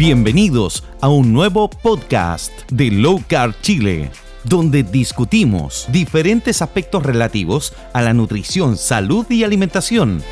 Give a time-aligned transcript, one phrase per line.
[0.00, 4.10] Bienvenidos a un nuevo podcast de Low Carb Chile,
[4.44, 10.22] donde discutimos diferentes aspectos relativos a la nutrición, salud y alimentación.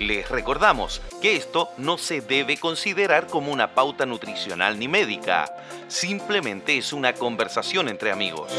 [0.00, 5.54] Les recordamos que esto no se debe considerar como una pauta nutricional ni médica,
[5.86, 8.50] simplemente es una conversación entre amigos.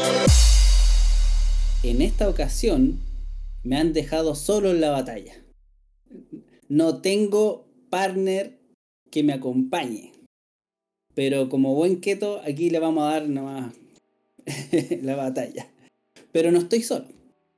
[1.82, 3.00] En esta ocasión
[3.64, 5.34] me han dejado solo en la batalla.
[6.70, 8.56] No tengo partner
[9.10, 10.12] que me acompañe.
[11.14, 13.72] Pero como buen keto, aquí le vamos a dar nomás
[15.02, 15.68] la batalla.
[16.32, 17.06] Pero no estoy solo.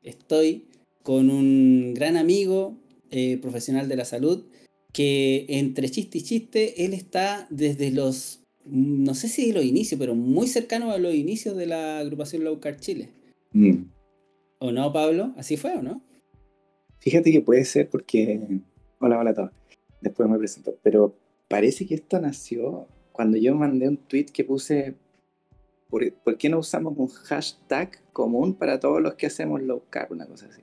[0.02, 0.68] Estoy
[1.02, 2.76] con un gran amigo
[3.10, 4.44] eh, profesional de la salud
[4.92, 10.14] que entre chiste y chiste, él está desde los, no sé si los inicios, pero
[10.14, 13.10] muy cercano a los inicios de la agrupación Low Carb Chile.
[13.52, 13.84] Mm.
[14.58, 15.34] ¿O no, Pablo?
[15.36, 16.02] ¿Así fue o no?
[16.98, 18.40] Fíjate que puede ser porque...
[18.98, 19.50] Hola, hola a todos.
[20.00, 20.77] Después me presento.
[20.83, 21.14] Pero
[21.48, 24.94] parece que esto nació cuando yo mandé un tweet que puse,
[25.90, 30.12] ¿por, qué no usamos un hashtag común para todos los que hacemos low carb?
[30.12, 30.62] Una cosa así.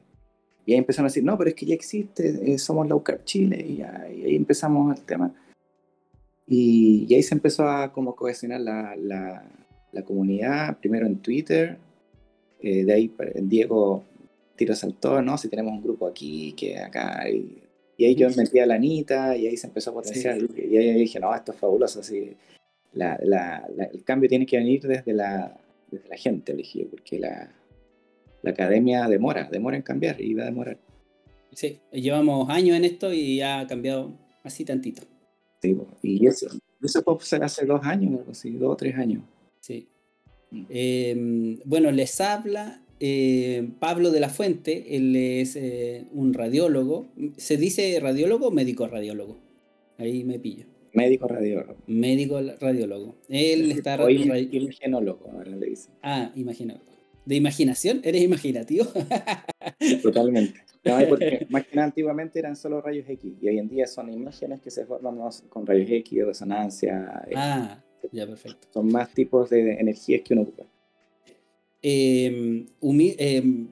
[0.65, 3.23] Y ahí empezaron a decir, no, pero es que ya existe, eh, somos low carb
[3.25, 5.33] Chile, y, ahí empezamos el tema.
[6.47, 11.77] Y, ahí se empezó a como cohesionar la, la, comunidad, primero en Twitter,
[12.61, 14.03] eh, de ahí Diego
[14.55, 15.37] tiro saltó, ¿no?
[15.37, 17.64] Si tenemos un grupo aquí, que acá, y
[17.97, 20.37] y ahí yo metí a la Anita y ahí se empezó a potenciar.
[20.57, 22.01] Y ahí dije, no, esto es fabuloso.
[22.01, 22.35] Así,
[22.93, 25.57] la, la, el cambio tiene que venir desde la,
[25.89, 27.51] desde la gente, dije, porque la,
[28.41, 30.77] la academia demora, demora en cambiar y va a demorar.
[31.51, 34.11] Sí, llevamos años en esto y ha cambiado
[34.43, 35.03] así tantito.
[35.61, 36.47] Sí, y eso,
[36.81, 39.23] eso puede ser hace dos años, algo así, dos o tres años.
[39.61, 39.87] Sí.
[40.51, 40.65] Mm.
[40.69, 47.07] Em, bueno, les habla eh, Pablo de la Fuente, él es eh, un radiólogo.
[47.37, 49.37] ¿Se dice radiólogo o médico radiólogo?
[49.97, 50.65] Ahí me pillo.
[50.93, 51.75] Médico radiólogo.
[51.87, 53.15] Médico radiólogo.
[53.27, 54.01] Él está...
[54.01, 55.89] Hoy imaginólogo, ahora le dice.
[56.01, 56.95] Ah, imaginólogo.
[57.25, 58.01] ¿De imaginación?
[58.03, 58.85] ¿Eres imaginativo?
[60.03, 60.59] Totalmente.
[61.09, 64.61] porque más que nada antiguamente eran solo rayos X y hoy en día son imágenes
[64.61, 65.17] que se forman
[65.49, 67.23] con rayos X, resonancia.
[67.27, 68.67] Eh, ah, ya, perfecto.
[68.71, 70.65] Son más tipos de energías que uno ocupa.
[71.87, 73.67] Em, em,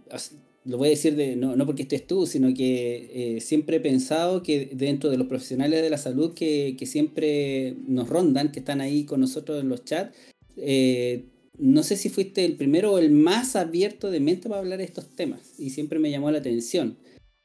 [0.66, 3.79] lo voy a decir de, no, no, porque estés tú, sino que eh, siempre he
[3.79, 8.59] pensado que dentro de los profesionales de la salud que, que siempre nos rondan, que
[8.59, 10.16] están ahí con nosotros en los chats,
[10.57, 11.24] eh,
[11.57, 14.84] no sé si fuiste el primero o el más abierto de mente para hablar de
[14.84, 16.97] estos temas, y siempre me llamó la atención.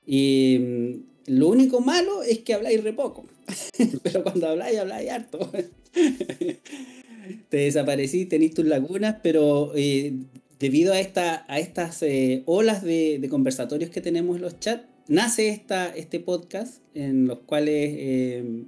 [0.05, 3.25] Y em, lo único malo es que habláis re poco,
[4.03, 5.51] pero cuando habláis, habláis harto.
[7.49, 10.13] Te desaparecí, tenéis tus lagunas, pero eh,
[10.59, 15.49] debido a, esta, a estas eh, olas de, conversatorios que tenemos en los chats, nace
[15.49, 18.65] esta, este podcast en los cuales eh,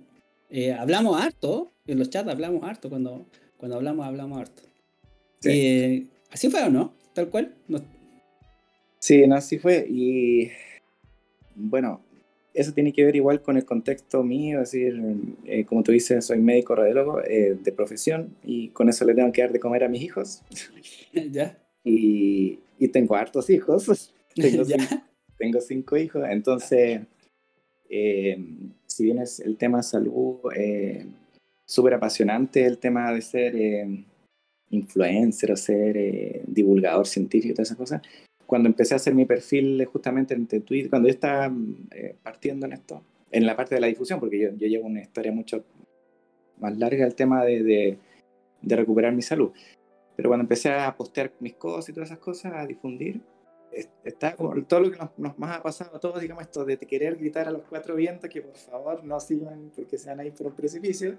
[0.51, 4.63] eh, hablamos harto, en los chats hablamos harto, cuando, cuando hablamos, hablamos harto.
[6.31, 6.95] ¿Así fue o no?
[7.13, 7.55] ¿Tal cual?
[8.99, 9.85] Sí, no, así fue.
[9.89, 10.51] Y
[11.57, 12.03] bueno,
[12.55, 15.03] eso tiene que ver igual con el contexto mío, es decir,
[15.67, 19.53] como tú dices, soy médico radiólogo de profesión y con eso le tengo que dar
[19.53, 20.43] de comer a mis hijos.
[21.13, 21.59] ¿Ya?
[21.85, 24.13] Y, y tengo hartos hijos.
[24.35, 25.03] tengo, cinco,
[25.37, 27.01] tengo cinco hijos, entonces,
[27.89, 28.39] eh,
[28.87, 31.07] si bien es el tema salud, eh,
[31.65, 34.05] súper apasionante el tema de ser eh,
[34.71, 38.03] influencer o ser eh, divulgador científico y todas esas cosas.
[38.47, 41.55] Cuando empecé a hacer mi perfil justamente en Twitter, cuando yo estaba
[42.23, 45.31] partiendo en esto, en la parte de la difusión, porque yo, yo llevo una historia
[45.31, 45.65] mucho
[46.59, 47.99] más larga el tema de, de,
[48.61, 49.53] de recuperar mi salud.
[50.21, 53.23] Pero cuando empecé a postear mis cosas y todas esas cosas, a difundir,
[54.05, 57.17] está como todo lo que nos, más ha pasado a todos, digamos, esto de querer
[57.17, 60.35] gritar a los cuatro vientos que por favor no sigan porque se van a ir
[60.35, 61.17] por un precipicio.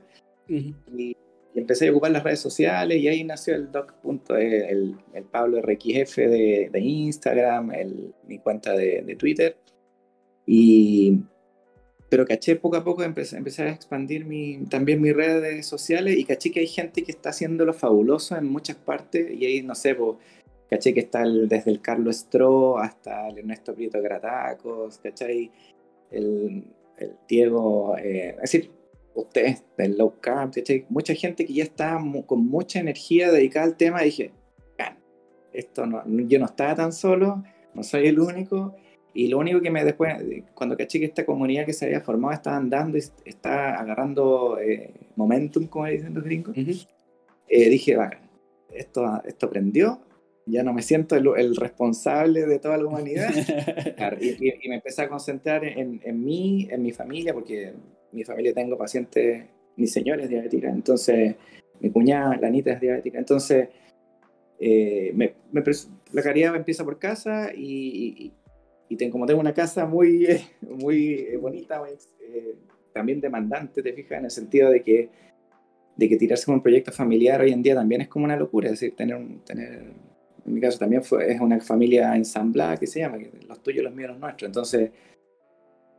[0.47, 1.17] y,
[1.55, 3.95] empecé a ocupar las redes sociales y ahí nació el doc.
[4.37, 9.57] El, el Pablo RXF de, de Instagram, el, mi cuenta de, de Twitter.
[10.45, 11.23] Y,
[12.11, 16.25] pero caché poco a poco, empecé, empecé a expandir mi, también mis redes sociales y
[16.25, 19.95] caché que hay gente que está haciéndolo fabuloso en muchas partes y ahí, no sé,
[19.95, 20.17] pues,
[20.69, 25.51] caché que está desde el Carlos Stro hasta el Ernesto Prieto Gratacos, caché
[26.11, 26.65] el,
[26.97, 28.71] el Diego, eh, es decir,
[29.15, 33.77] ustedes del low carb, caché mucha gente que ya está con mucha energía dedicada al
[33.77, 34.33] tema y dije,
[35.53, 37.41] esto no, yo no estaba tan solo,
[37.73, 38.75] no soy el único
[39.13, 40.15] y lo único que me después,
[40.53, 44.93] cuando caché que esta comunidad que se había formado estaba andando y está agarrando eh,
[45.15, 48.11] momentum, como dicen los gringos, eh, dije, va,
[48.73, 49.99] esto, esto prendió,
[50.45, 53.31] ya no me siento el, responsable de toda la humanidad.
[54.21, 57.73] y, me empecé a concentrar en, en, mí, en mi familia, porque
[58.11, 61.35] mi familia tengo pacientes mi señora es diabética, entonces
[61.79, 63.17] mi cuñada, la Anita, es diabética.
[63.17, 63.69] Entonces,
[64.59, 65.33] eh, me,
[66.11, 68.31] la caridad empieza por casa y,
[68.91, 70.27] y, tengo, como tengo una casa muy,
[70.61, 71.81] muy bonita,
[72.19, 72.55] eh,
[72.93, 75.09] también demandante, te fijas, en el sentido de que,
[75.95, 78.67] de que tirarse con un proyecto familiar hoy en día también es como una locura,
[78.67, 79.93] es decir, tener, tener
[80.45, 83.17] en mi caso también fue, es una familia ensamblada que se llama,
[83.47, 84.49] los tuyos, los míos, los nuestros.
[84.49, 84.91] Entonces,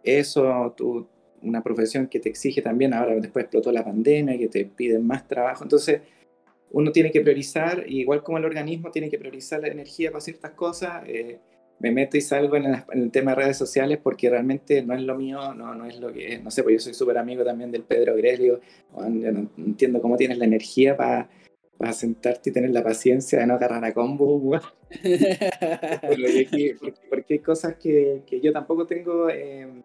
[0.02, 1.08] eso, tú,
[1.42, 5.26] una profesión que te exige también, ahora después explotó la pandemia, que te piden más
[5.26, 6.02] trabajo, entonces
[6.72, 10.52] uno tiene que priorizar, igual como el organismo tiene que priorizar la energía para ciertas
[10.52, 11.38] cosas, eh,
[11.78, 15.16] me meto y salgo en, el tema de redes sociales porque realmente no es lo
[15.16, 17.70] mío, no, no es lo que es, no sé, pues yo soy súper amigo también
[17.72, 18.60] del Pedro Greslio,
[18.96, 21.28] no entiendo cómo tienes la energía para
[21.82, 24.40] para sentarte y tener la paciencia de no agarrar a combo,
[26.00, 26.76] porque,
[27.10, 29.82] porque, hay cosas que, que yo tampoco tengo, eh,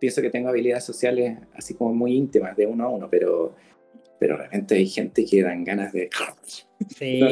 [0.00, 3.54] pienso que tengo habilidades sociales así como muy íntimas, de uno a uno, pero,
[4.18, 6.10] pero realmente hay gente que dan ganas de...
[6.98, 7.20] Sí.
[7.20, 7.28] No,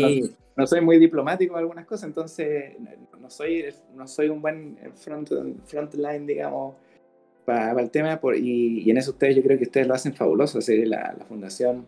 [0.67, 2.75] soy muy diplomático en algunas cosas, entonces
[3.21, 3.65] no soy,
[3.95, 5.31] no soy un buen front,
[5.65, 6.75] frontline, digamos,
[7.45, 10.59] para, el tema, por, y, en eso ustedes, yo creo que ustedes lo hacen fabuloso,
[10.69, 11.87] la, la fundación,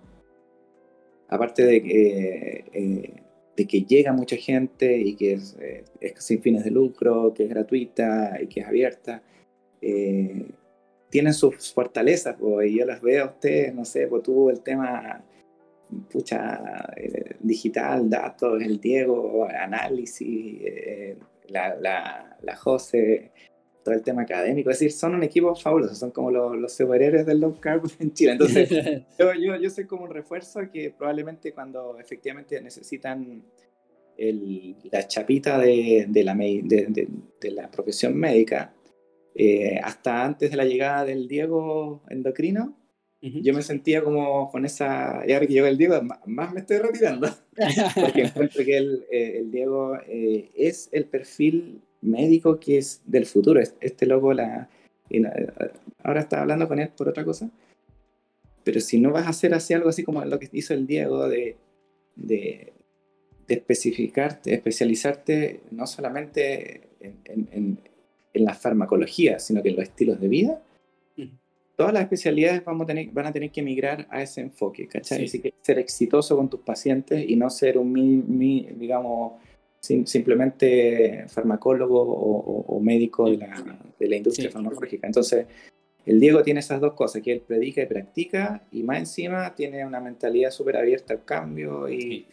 [1.28, 2.64] aparte de que...
[2.72, 3.22] Eh,
[3.56, 7.44] de que llega mucha gente y que es, eh, es, sin fines de lucro, que
[7.44, 9.22] es gratuita y que es abierta.
[9.80, 10.46] Eh,
[11.10, 14.60] tienen sus fortalezas, pues, y yo las veo a ustedes, no sé, pues tuvo el
[14.60, 15.22] tema
[16.10, 21.16] pucha, eh, digital, datos, el Diego, análisis, eh,
[21.48, 23.32] la, la, la, José,
[23.84, 27.26] todo el tema académico, es decir, son un equipo fabuloso, son como los, los superhéroes
[27.26, 28.32] del low carb en Chile.
[28.32, 28.68] Entonces,
[29.18, 33.42] yo, yo, yo, soy como un refuerzo que probablemente cuando efectivamente necesitan
[34.16, 37.08] el, la chapita de, de la, de,
[37.40, 38.74] de la profesión médica,
[39.34, 42.76] eh, hasta antes de la llegada del Diego endocrino,
[43.22, 46.78] yo me sentía como con esa, y ahora que llegó el Diego, más me estoy
[46.78, 47.28] retirando,
[48.00, 53.26] porque encuentro que el, eh, el Diego eh, es el perfil médico que es del
[53.26, 54.68] futuro, este loco, la,
[56.02, 57.48] ahora está hablando con él por otra cosa,
[58.64, 61.28] pero si no vas a hacer así algo así como lo que hizo el Diego
[61.28, 61.56] de,
[62.16, 62.72] de,
[63.46, 67.78] de especificarte, especializarte no solamente en, en
[68.34, 70.62] en la farmacología, sino que en los estilos de vida,
[71.82, 75.24] todas las especialidades vamos a tener, van a tener que migrar a ese enfoque, ¿cachai?
[75.24, 79.32] Así que ser exitoso con tus pacientes y no ser un, mi, digamos,
[79.80, 85.08] simplemente farmacólogo o, médico de la, de la industria farmacológica.
[85.08, 85.46] Entonces,
[86.06, 89.84] el Diego tiene esas dos cosas, que él predica y practica, y más encima tiene
[89.84, 92.26] una mentalidad súper abierta al cambio y...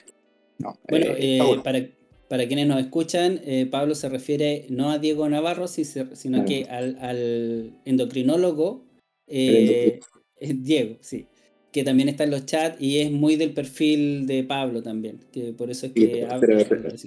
[0.60, 1.80] No, bueno, eh, eh, para,
[2.28, 7.74] para quienes nos escuchan, eh, Pablo se refiere no a Diego Navarro, sino que al,
[7.86, 8.84] endocrinólogo
[9.30, 10.00] eh,
[10.40, 11.28] Diego, sí,
[11.72, 15.54] que también está en los chats y es muy del perfil de Pablo también, que
[15.54, 16.28] por eso es que...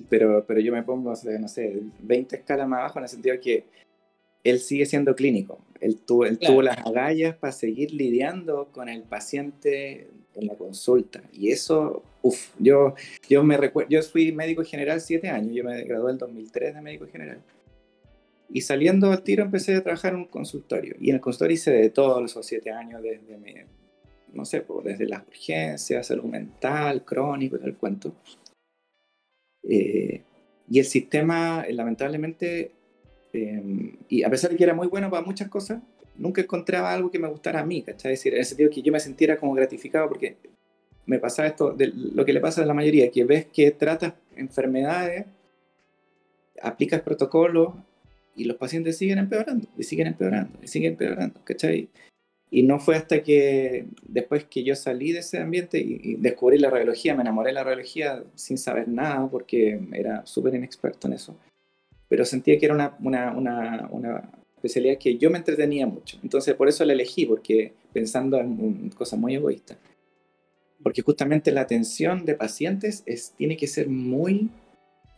[0.09, 3.65] pero, pero, yo me pongo, no sé, 20 escalas más abajo en el sentido que
[4.45, 5.65] él sigue siendo clínico.
[5.81, 11.23] Él tuvo, él tuvo las agallas para seguir lidiando con el paciente en la consulta.
[11.33, 12.95] Y eso, uff, yo,
[13.29, 16.81] yo me recuerdo, yo fui médico general siete años, yo me gradué en 2003 de
[16.81, 17.39] médico general.
[18.51, 20.95] Y saliendo al tiro empecé a trabajar en un consultorio.
[21.01, 23.55] Y en el consultorio hice de todos esos siete años, desde, mi,
[24.33, 28.15] no sé, desde las urgencias, salud mental, crónico, y el cuento.
[29.63, 30.23] Eh,
[30.69, 32.73] y el sistema, eh, lamentablemente,
[33.33, 35.83] em, y a pesar de que era muy bueno para muchas cosas,
[36.17, 38.13] nunca encontraba algo que me gustara a mí, ¿cachai?
[38.13, 40.37] Es decir, en el sentido que yo me sintiera como gratificado porque
[41.07, 44.15] me pasaba esto, de lo que le pasa a la mayoría, que ves que tratas
[44.37, 45.27] enfermedades,
[46.63, 47.75] aplicas protocolos
[48.35, 51.89] y los pacientes siguen empeorando, y siguen empeorando, y siguen empeorando, ¿cachai?
[52.51, 56.69] Y no fue hasta que después que yo salí de ese ambiente y, descubrí la
[56.69, 61.35] radiología, me enamoré de la radiología sin saber nada porque era súper inexperto en eso.
[62.09, 66.19] Pero sentía que era una, una, una, una especialidad que yo me entretenía mucho.
[66.23, 69.79] Entonces por eso la elegí, porque pensando en cosas muy egoístas.
[70.83, 74.51] Porque justamente la atención de pacientes es, tiene que ser muy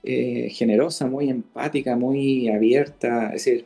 [0.04, 3.26] eh, generosa, muy empática, muy abierta.
[3.34, 3.64] Es decir,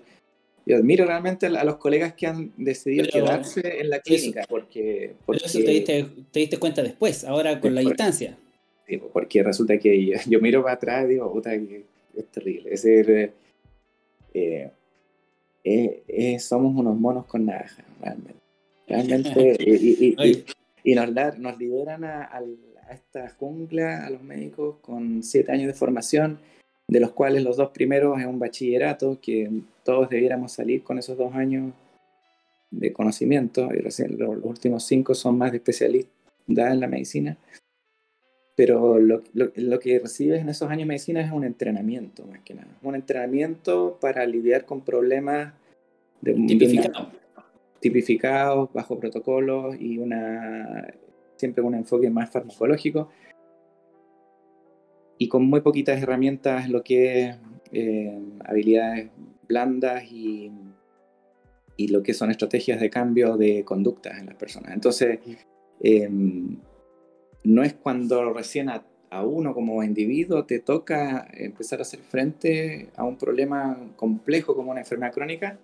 [0.67, 4.45] yo admiro realmente a los colegas que han decidido quedarse en la clínica.
[4.49, 8.37] porque, porque eso te diste, te diste, cuenta después, ahora con la distancia.
[8.87, 12.75] Sí, porque resulta que yo, miro para atrás y digo, puta, es terrible.
[12.75, 13.33] Es decir,
[14.35, 14.71] eh,
[15.65, 18.41] eh, eh, somos unos monos con navaja, realmente.
[18.87, 19.57] Realmente,
[20.85, 22.43] y, nos, nos, liberan a,
[22.95, 26.39] esta jungla, a los médicos, con siete años de formación,
[26.89, 29.51] de los cuales los dos primeros es un bachillerato, que
[29.85, 31.73] todos debiéramos salir con esos dos años
[32.71, 36.13] de conocimiento, y recién los, últimos cinco son más de especialistas
[36.47, 37.37] en la medicina,
[38.57, 42.55] pero lo, lo, que recibes en esos años de medicina es un entrenamiento, más que
[42.55, 42.69] nada.
[42.83, 45.55] Un entrenamiento para lidiar con problemas
[46.21, 47.09] de, tipificados,
[47.79, 50.93] tipificados bajo protocolos y una
[51.39, 53.09] siempre un enfoque más farmacológico
[55.19, 57.37] y con muy poquitas herramientas lo que es
[57.73, 59.11] eh, habilidades
[59.47, 60.51] blandas y,
[61.77, 64.73] y, lo que son estrategias de cambio de conductas en las personas.
[64.73, 65.19] Entonces,
[65.81, 66.59] em,
[67.45, 68.85] no es cuando recién a,
[69.25, 74.81] uno como individuo te toca empezar a hacer frente a un problema complejo como una
[74.81, 75.59] enfermedad crónica,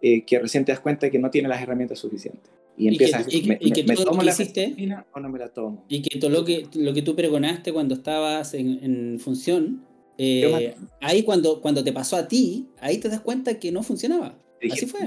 [0.00, 2.52] eh, que recién te das cuenta que no tiene las herramientas suficientes.
[2.78, 4.74] Y empiezas y que, y que me, tomo la hiciste,
[5.12, 5.84] o no me la tomo.
[5.88, 9.82] Y que todo lo que, lo que tú pregonaste cuando estabas en, en función,
[10.18, 14.38] eh, ahí cuando, cuando te pasó a ti, ahí te das cuenta que no funcionaba.
[14.70, 15.00] así fue.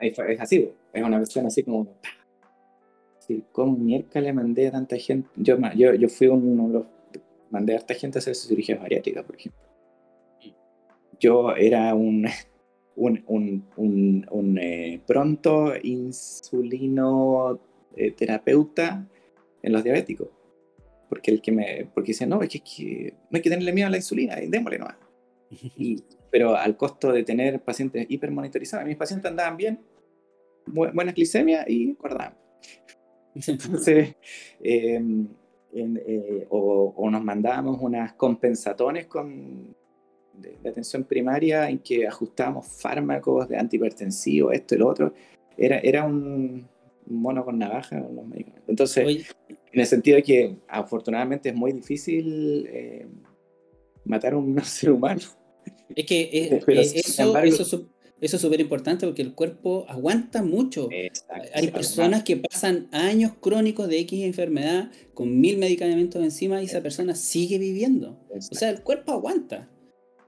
[0.00, 1.88] Es, así, es una versión así como...
[3.18, 5.28] Sí, ¿Cómo mierda le mandé a tanta gente?
[5.36, 6.86] Yo, yo, yo fui uno de los...
[7.50, 9.60] Mandé a harta gente a hacer cirugía bariátrica, por ejemplo.
[11.18, 12.26] Yo era un
[12.96, 13.22] un,
[13.76, 17.60] un, un, eh, pronto insulino
[17.94, 19.06] eh, terapeuta
[19.62, 20.28] en los diabéticos.
[21.08, 23.90] Porque el que me, porque dice, no, es que, no hay que tenerle miedo a
[23.90, 24.96] la insulina, démosle nomás.
[25.76, 29.80] Y, pero al costo de tener pacientes hipermonitorizados, mis pacientes andaban bien,
[30.66, 32.36] buena glicemia y guardaban.
[33.34, 34.16] Entonces,
[34.60, 35.28] em,
[35.72, 39.76] eh, o, o, nos mandábamos unas compensatones con
[40.38, 45.14] de, atención primaria en que ajustábamos fármacos de antihipertensivo, esto y lo otro.
[45.56, 46.68] Era, era un,
[47.08, 48.68] mono con navaja los medicamentos.
[48.68, 53.06] Entonces, en el sentido de que afortunadamente es muy difícil eh,
[54.04, 55.22] matar a un ser humano.
[55.94, 57.88] Es que eh, eh, eso, eso,
[58.20, 60.88] eso, es súper importante porque el cuerpo aguanta mucho.
[61.54, 66.82] Hay personas que pasan años crónicos de X enfermedad con mil medicamentos encima y esa
[66.82, 68.18] persona sigue viviendo.
[68.30, 69.68] O sea, el cuerpo aguanta.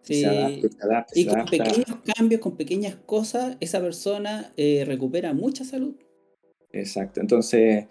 [0.09, 5.95] Y con pequeños cambios, con pequeñas cosas, esa persona eh, recupera mucha salud.
[6.73, 7.21] Exacto.
[7.21, 7.87] Entonces,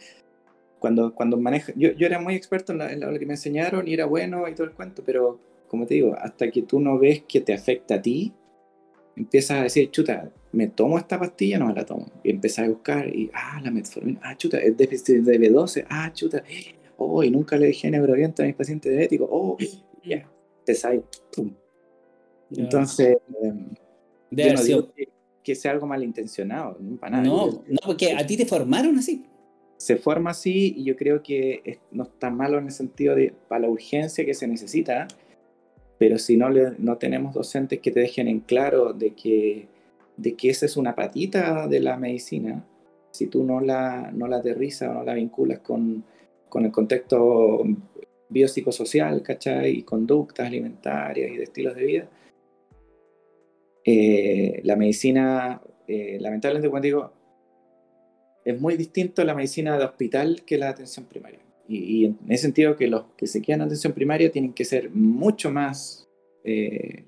[0.79, 4.05] cuando, cuando maneja, yo, yo era muy experto en, lo que me enseñaron y era
[4.05, 7.41] bueno y todo el cuento, pero como te digo, hasta que tú no ves que
[7.41, 8.33] te afecta a ti,
[9.15, 11.59] empiezas a decir, chuta, ¿me tomo esta pastilla?
[11.59, 12.05] No me la tomo.
[12.23, 16.11] Y empiezas a buscar y, ah, la metformina, ah, chuta, es déficit de B12, ah,
[16.13, 16.43] chuta,
[16.97, 19.67] oh, y nunca le dejé neuroviento a mis pacientes diabéticos, oh, ya,
[20.03, 20.31] yeah.
[20.65, 21.03] te sale,
[21.35, 21.53] pum,
[22.51, 23.17] entonces,
[24.67, 24.89] yo
[25.43, 27.23] que, sea algo malintencionado, no para nada.
[27.23, 29.25] No, no, porque a ti te formaron así.
[29.77, 33.61] Se forma así y yo creo que no está malo en el sentido de para
[33.61, 35.07] la urgencia que se necesita,
[35.97, 39.67] pero si no, le, no tenemos docentes que te dejen en claro de que,
[40.17, 42.65] de que esa es una patita de la medicina,
[43.11, 46.03] si tú no la, no la aterrizas o no la vinculas con,
[46.49, 47.63] con el contexto
[48.29, 49.77] biopsicosocial, ¿cachai?
[49.77, 52.09] Y conductas alimentarias y de estilos de vida,
[53.89, 57.13] eh, la medicina, eh, lamentablemente, como digo,
[58.43, 61.39] es muy distinto la medicina de hospital que la atención primaria.
[61.69, 64.89] Y, en ese sentido, que los que se quedan en atención primaria tienen que ser
[64.89, 66.05] mucho más
[66.43, 67.05] eh,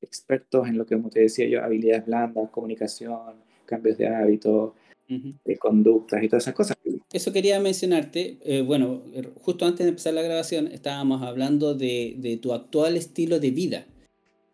[0.00, 4.72] expertos en lo que, como te decía yo, habilidades blandas, comunicación, cambios de hábitos,
[5.06, 6.76] de conductas y todas esas cosas.
[7.12, 8.38] Eso quería mencionarte.
[8.66, 9.02] bueno,
[9.40, 13.86] justo antes de empezar la grabación estábamos hablando de, de tu actual estilo de vida.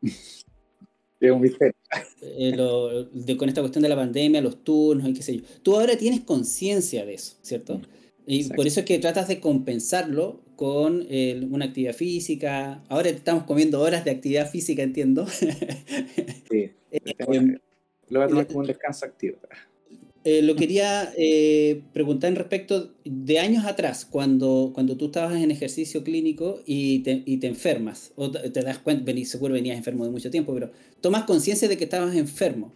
[1.32, 1.46] un
[2.22, 5.42] eh, con esta cuestión de la pandemia, los turnos y qué sé yo.
[5.62, 7.80] Tú ahora tienes conciencia de eso, ¿cierto?
[8.26, 11.06] Y por eso es que tratas de compensarlo con
[11.50, 12.82] una actividad física.
[12.88, 15.26] Ahora estamos comiendo horas de actividad física, entiendo.
[15.28, 16.72] Sí.
[16.96, 17.58] Eh,
[18.08, 19.38] lo voy a tomar como un descanso activo.
[20.24, 25.50] Eh, lo quería eh, preguntar en respecto de años atrás, cuando, cuando tú estabas en
[25.50, 30.10] ejercicio clínico y te, y te enfermas, o te, das cuenta, seguro venías enfermo de
[30.10, 30.70] mucho tiempo, pero
[31.02, 32.72] tomas conciencia de que estabas enfermo.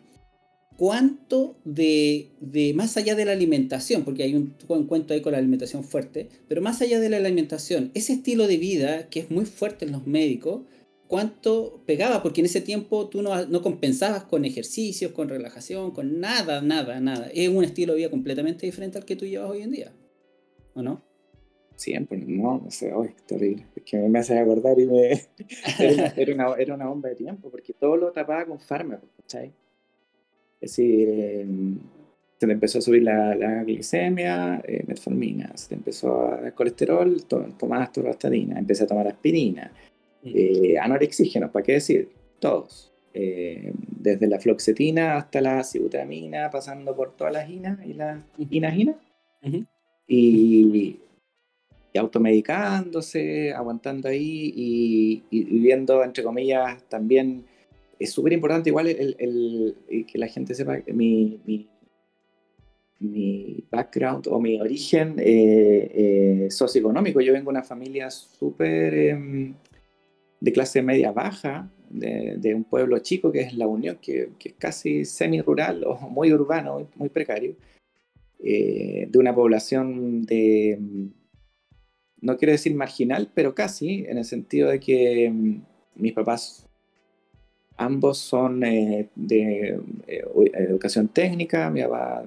[0.77, 5.33] ¿Cuánto de, de, más allá de la alimentación, porque hay un, un cuento ahí con
[5.33, 9.31] la alimentación fuerte, pero más allá de la alimentación, ese estilo de vida que es
[9.31, 10.61] muy fuerte en los médicos,
[11.09, 16.21] cuánto pegaba, porque en ese tiempo tú no, no, compensabas con ejercicios, con relajación, con
[16.21, 17.29] nada, nada, nada.
[17.35, 19.93] Es un estilo de vida completamente diferente al que tú llevas hoy en día,
[20.75, 21.03] ¿o no?
[21.75, 23.67] Siempre, no, no sé, es terrible.
[23.75, 25.11] Es que me hace acordar y me.
[26.17, 29.53] era, una, era, una, bomba de tiempo, porque todo lo tapaba con fármacos, ¿cachai?
[30.61, 31.79] Es decir, em,
[32.37, 36.55] se te empezó a subir la, la glicemia, eh, metformina, se te empezó a dar
[36.55, 39.73] colesterol, to, tomabas torvastatina, empecé a tomar aspirina,
[40.35, 42.11] eh, anorexígenos, ¿para qué decir?
[42.39, 42.93] Todos.
[43.15, 48.97] eh, desde la floxetina hasta la sibutramina, pasando por todas las inas y las inaginas.
[50.07, 51.01] y,
[51.99, 57.45] automedicándose, aguantando ahí y, viviendo, entre comillas, también
[57.99, 59.75] es súper importante igual el,
[60.07, 61.41] que la gente sepa mi,
[63.01, 67.21] mi, background o mi origen eh, eh, socioeconómico.
[67.21, 69.55] Yo vengo de una familia súper em,
[70.41, 75.05] de clase media baja, de, un pueblo chico que es La Unión, que, es casi
[75.05, 77.57] semi-rural o muy urbano, muy, precario,
[78.43, 80.79] eh, de una población de,
[82.21, 85.63] no quiero decir marginal, pero casi, en el sentido de que mm,
[85.97, 86.69] mis papás
[87.77, 92.25] ambos son eh, de eh, educación técnica, mi papá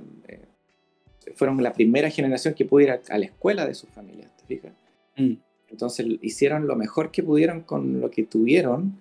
[1.36, 4.74] fueron la primera generación que pudo ir a, la escuela de sus familias, ¿te fijas?
[5.18, 5.34] Mm.
[5.72, 9.00] Entonces hicieron lo mejor que pudieron con lo que tuvieron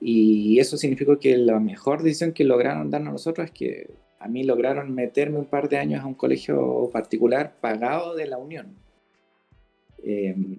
[0.00, 4.44] y eso significó que la mejor decisión que lograron darnos nosotros es que a mí
[4.44, 8.74] lograron meterme un par de años a un colegio particular pagado de la Unión.
[10.02, 10.58] Em,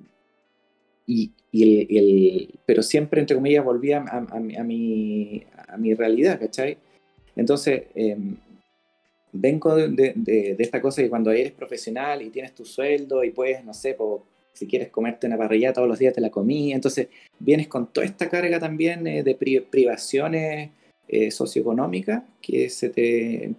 [1.05, 6.77] y, el, pero siempre, entre comillas, volví a, a, mi, a mi realidad, ¿cachai?
[7.35, 8.35] Entonces, em,
[9.31, 13.31] vengo de, de, de, esta cosa que cuando eres profesional y tienes tu sueldo y
[13.31, 14.23] puedes, no sé, por
[14.57, 18.05] si quieres comerte una parrilla todos los días te la comí, entonces vienes con toda
[18.05, 20.71] esta carga también eh, de privaciones
[21.07, 23.53] eh, socioeconómicas que se te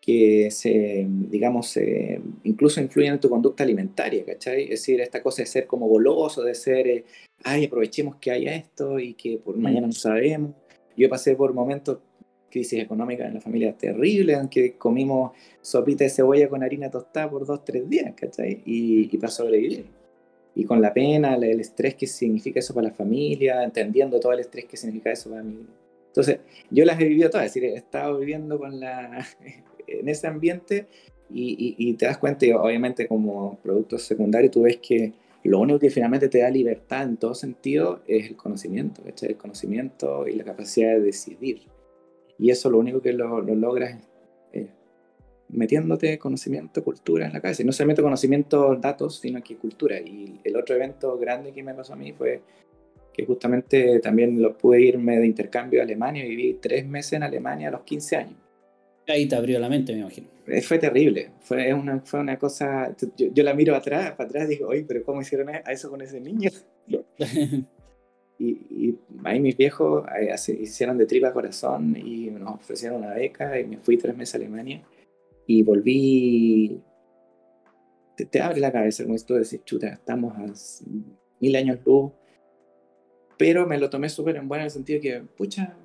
[0.00, 1.78] que se, digamos,
[2.42, 4.64] incluso influyen en tu conducta alimentaria, ¿cachai?
[4.64, 7.04] Es decir, esta cosa de ser como goloso, de ser, eh,
[7.44, 9.62] ay, aprovechemos que haya esto y que por mm.
[9.62, 10.54] mañana no sabemos.
[10.96, 12.00] Yo pasé por momentos,
[12.50, 17.30] crisis económica en la familia terrible, en que comimos sopita de cebolla con harina tostada
[17.30, 18.60] por dos, tres días, ¿cachai?
[18.66, 20.01] Y, y para sobrevivir
[20.54, 24.40] y con la pena, el estrés que significa eso para la familia, entendiendo todo el
[24.40, 25.66] estrés que significa eso para mí.
[26.08, 26.40] Entonces,
[26.70, 29.26] yo las he vivido todas, es decir, he estado viviendo con la,
[29.86, 30.86] en ese ambiente
[31.30, 35.78] y, y, te das cuenta, y obviamente como producto secundario, tú ves que lo único
[35.78, 40.44] que finalmente te da libertad en todo sentido es el conocimiento, el conocimiento y la
[40.44, 41.62] capacidad de decidir.
[42.38, 43.98] Y eso lo único que lo, lo logras
[45.52, 47.62] metiéndote conocimiento, cultura en la cabeza.
[47.62, 50.00] Y no solamente conocimiento, datos, sino que cultura.
[50.00, 52.40] Y el otro evento grande que me pasó a mí fue
[53.12, 56.24] que justamente también lo pude irme de intercambio a Alemania.
[56.24, 58.36] Viví tres meses en Alemania a los 15 años.
[59.06, 60.28] Ahí te abrió la mente, me imagino.
[60.46, 61.30] Eh, fue terrible.
[61.40, 62.94] Fue una, fue una cosa.
[63.16, 66.00] Yo, la miro atrás, para atrás, y digo, oye, pero ¿cómo hicieron a eso con
[66.00, 66.50] ese niño?
[68.38, 73.58] y, y, ahí mis viejos eh, hicieron de tripa corazón y nos ofrecieron una beca
[73.60, 74.82] y me fui tres meses a Alemania
[75.52, 76.80] y volví,
[78.30, 80.46] te, abre la cabeza como esto de decir, chuta, estamos a
[81.40, 82.12] mil años luz,
[83.36, 85.76] pero me lo tomé súper en bueno en el sentido que, pucha,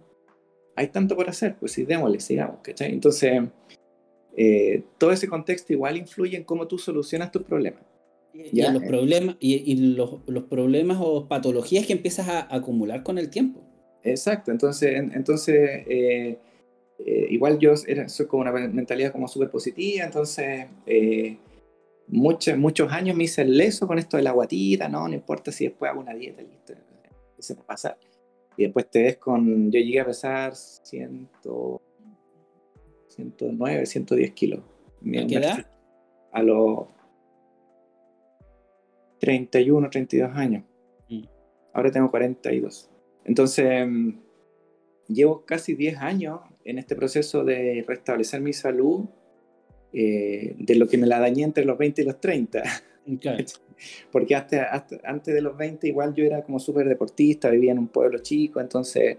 [0.75, 2.93] hay tanto por hacer, pues sí, démosle, sigamos, ¿cachai?
[2.93, 3.41] Entonces,
[4.37, 7.81] eh, todo ese contexto igual influye en cómo tú solucionas tus problemas.
[8.33, 13.29] Y, los problemas y, los, los, problemas o patologías que empiezas a, acumular con el
[13.29, 13.61] tiempo.
[14.03, 16.37] Exacto, entonces, entonces eh,
[16.99, 21.37] eh, igual yo era, soy como una mentalidad como súper positiva, entonces eh,
[22.07, 25.51] muchos, muchos años me hice el leso con esto de la guatita, no, no importa
[25.51, 26.73] si después hago una dieta, listo,
[27.39, 27.97] se me pasa.
[28.55, 31.29] Y después te ves con, yo llegué a pesar 100,
[33.09, 34.59] 109, 110 kilos.
[34.59, 35.67] ¿A qué edad?
[36.31, 36.87] A los
[39.19, 40.63] 31, 32 años.
[41.09, 41.23] Mm.
[41.73, 42.89] Ahora tengo 42.
[43.25, 44.09] Entonces, mm,
[45.07, 49.05] llevo casi 10 años en este proceso de restablecer mi salud
[49.93, 52.61] eh, de lo que me la dañé entre los 20 y los 30.
[54.11, 57.87] Porque hasta, antes de los 20 igual yo era como súper deportista, vivía en un
[57.87, 59.17] pueblo chico, entonces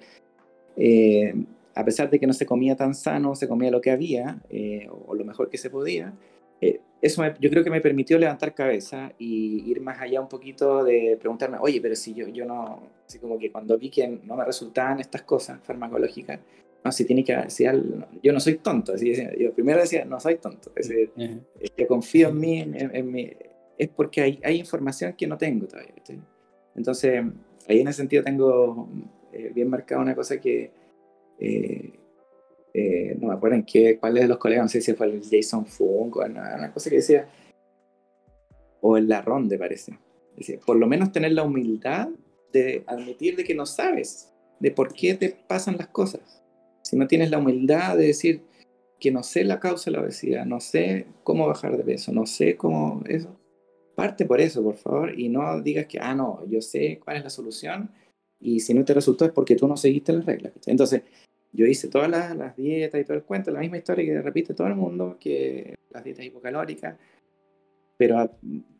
[0.77, 1.35] eh,
[1.75, 4.87] a pesar de que no se comía tan sano, se comía lo que había eh,
[5.07, 6.13] o, lo mejor que se podía,
[7.01, 11.17] eso yo creo que me permitió levantar cabeza y ir más allá un poquito de
[11.19, 14.45] preguntarme, oye, pero si yo, yo no, así como que cuando vi que no me
[14.45, 16.41] resultaban estas cosas farmacológicas,
[16.89, 17.71] no, si tiene que decir,
[18.23, 21.13] yo no soy tonto, así, yo primero decía, no soy tonto, es decir,
[21.77, 23.37] que confío en mí, en,
[23.77, 25.93] es porque hay, hay, información que no tengo todavía.
[26.75, 27.23] Entonces,
[27.69, 28.89] ahí en ese sentido tengo
[29.33, 30.71] eh, bien marcada una cosa que,
[31.39, 31.93] eh,
[32.73, 35.23] eh, no me acuerdo en qué, cuál de los colegas, no sé si fue el
[35.23, 37.29] Jason Funk o una, cosa que decía,
[38.81, 39.99] o el Larronde parece.
[40.37, 42.09] Decía, por lo menos tener la humildad
[42.53, 46.38] de admitir de que no sabes de por qué te pasan las cosas
[46.89, 48.41] si no tienes la humildad de decir
[48.99, 52.25] que no sé la causa de la obesidad, no sé cómo bajar de peso, no
[52.25, 53.39] sé cómo eso,
[53.95, 57.25] parte por eso, por favor, y no digas que, ah, no, yo sé cuál es
[57.25, 57.91] la solución
[58.41, 60.55] y si no te resultó es porque tú no seguiste las reglas.
[60.65, 61.03] Entonces,
[61.53, 64.69] yo hice todas las, dietas y todo el cuento, la misma historia que repite todo
[64.69, 66.97] el mundo, que las dietas hipocalóricas,
[67.99, 68.31] pero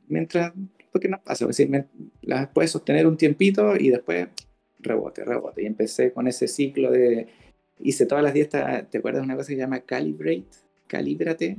[0.07, 0.55] mientras,
[0.99, 1.85] qué no pasa, es decir,
[2.23, 4.29] las puedes sostener un tiempito y después
[4.79, 5.63] rebote, rebote.
[5.63, 7.29] Y empecé con ese ciclo de,
[7.81, 10.47] hice todas las dietas, ¿te acuerdas de una cosa que se llama Calibrate?
[10.87, 11.59] Calíbrate.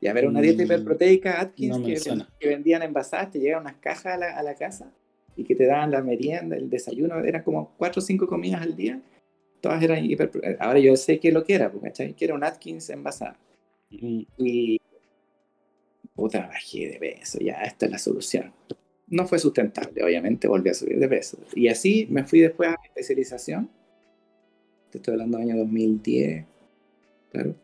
[0.00, 1.78] Y a ver, una dieta mm, hiperproteica Atkins
[2.38, 4.92] que, vendían envasadas, te llegaban unas cajas a la, a la casa
[5.36, 8.76] y que te daban la merienda, el desayuno, eran como cuatro o cinco comidas al
[8.76, 9.00] día
[9.64, 10.30] todas eran hiper...
[10.60, 12.12] Ahora yo sé qué lo que era, ¿cachai?
[12.12, 13.34] Que era un Atkins envasado.
[13.88, 14.78] Y...
[16.14, 18.52] Puta, bajé de peso, ya, esta es la solución.
[19.08, 21.38] No fue sustentable, obviamente, volví a subir de peso.
[21.54, 23.70] Y así me fui después a mi especialización.
[24.94, 26.46] Te estoy hablando del año 2010,
[27.32, 27.56] claro.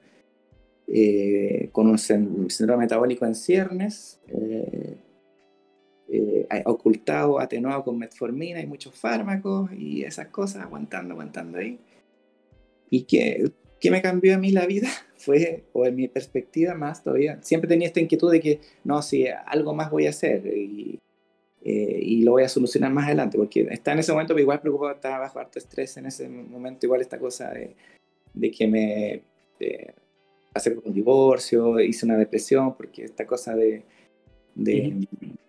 [0.88, 4.96] Eh, con un síndrome metabólico en ciernes, eh,
[6.08, 11.78] eh, ocultado, atenuado con metformina y muchos fármacos y esas cosas, aguantando, aguantando ahí.
[12.90, 14.88] ¿Y qué, qué me cambió a mí la vida?
[15.16, 19.28] Fue, o en mi perspectiva más todavía, siempre tenía esta inquietud de que, no, si
[19.28, 20.98] algo más voy a hacer y,
[21.62, 24.61] eh, y lo voy a solucionar más adelante, porque está en ese momento, pero igual
[24.61, 27.75] preocupado, estaba bajo harto estrés en ese momento, igual esta cosa de,
[28.35, 29.23] de que me
[29.59, 29.94] de
[30.55, 33.83] hacer un divorcio, hice una depresión, porque esta cosa de,
[34.55, 35.07] de,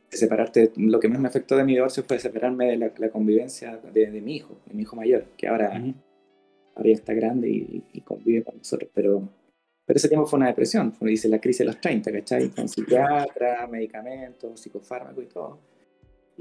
[0.10, 4.12] separarte, lo que más me afectó de mi divorcio fue separarme de la, convivencia de,
[4.12, 5.82] de, mi hijo, de mi hijo mayor, que ahora
[6.76, 9.30] ahora ya está grande y, convive con nosotros, pero,
[9.86, 12.50] pero ese tiempo fue una depresión, fue, dice la crisis de los 30, ¿cachai?
[12.50, 15.60] Con psiquiatra, medicamentos, psicofármacos y todo.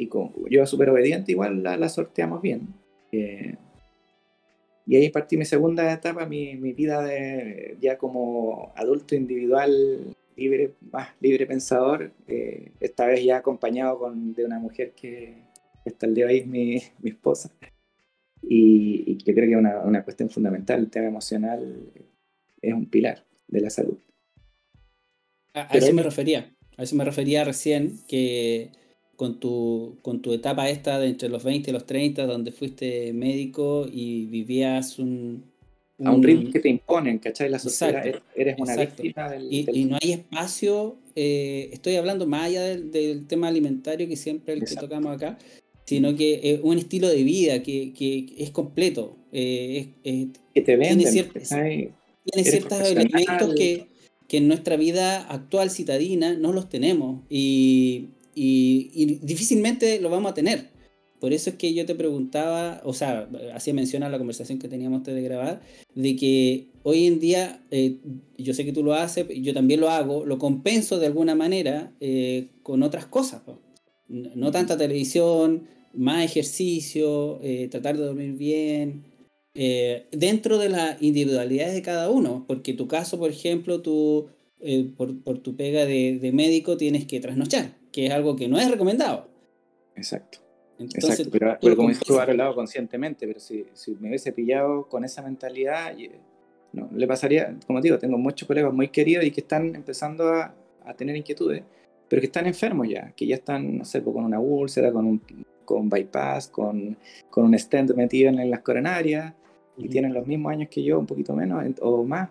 [0.01, 2.69] Y con, yo súper obediente, igual la, la, sorteamos bien.
[3.13, 3.57] Eh,
[4.87, 10.75] y ahí partí mi segunda etapa, mi, mi vida de, ya como adulto individual, libre,
[10.91, 15.45] más libre pensador, eh, esta vez ya acompañado con, de una mujer que
[15.87, 17.51] hasta el día de hoy es mi, mi esposa
[18.43, 21.93] y, yo creo que una, una cuestión fundamental, el tema emocional
[22.61, 23.99] es un pilar de la salud.
[25.55, 28.71] A, eso me refería, a eso me refería recién, que
[29.21, 33.13] con tu, con tu etapa esta de entre los 20 y los 30, donde fuiste
[33.13, 35.45] médico y vivías un...
[36.03, 37.51] a un ritmo que te imponen, ¿cachai?
[37.51, 38.03] La sociedad,
[38.35, 43.49] eres una víctima del, y, no hay espacio, eh, estoy hablando más allá del, tema
[43.49, 45.37] alimentario que siempre el que tocamos acá,
[45.85, 49.19] sino que es un estilo de vida que, que es completo.
[49.33, 49.89] Eh,
[50.55, 51.93] que te venden, tiene,
[52.25, 53.87] tiene ciertos elementos que,
[54.29, 60.35] que, en nuestra vida actual citadina no los tenemos y, y, difícilmente lo vamos a
[60.35, 60.71] tener.
[61.21, 64.69] Por eso es que yo te preguntaba, o sea, hacía mención a la conversación que
[64.69, 65.61] teníamos antes de grabar,
[65.95, 67.99] de que hoy en día, eh,
[68.39, 71.93] yo sé que tú lo haces, yo también lo hago, lo compenso de alguna manera
[72.01, 73.43] eh, con otras cosas.
[74.09, 79.05] No tanta televisión, más ejercicio, eh, tratar de dormir bien,
[79.53, 84.29] dentro de las individualidades de cada uno, porque tu caso, por ejemplo, tú,
[84.97, 88.59] por, por, tu pega de, de, médico tienes que trasnochar, que es algo que no
[88.59, 89.29] es recomendado.
[89.97, 90.39] Exacto.
[90.79, 94.89] Entonces, Exacto, pero, pero como dices tú, arreglado conscientemente, pero si, si, me hubiese pillado
[94.89, 95.95] con esa mentalidad,
[96.73, 100.55] no, le pasaría, como digo, tengo muchos colegas muy queridos y que están empezando a,
[100.87, 101.63] a tener inquietudes,
[102.09, 105.05] pero que están enfermos ya, que ya están, no sé, pues, con una úlcera, con
[105.05, 105.21] un
[105.71, 106.97] con bypass, con,
[107.31, 109.33] con un stent metido en, las coronarias,
[109.77, 112.29] y tienen los mismos años que yo, un poquito menos o más.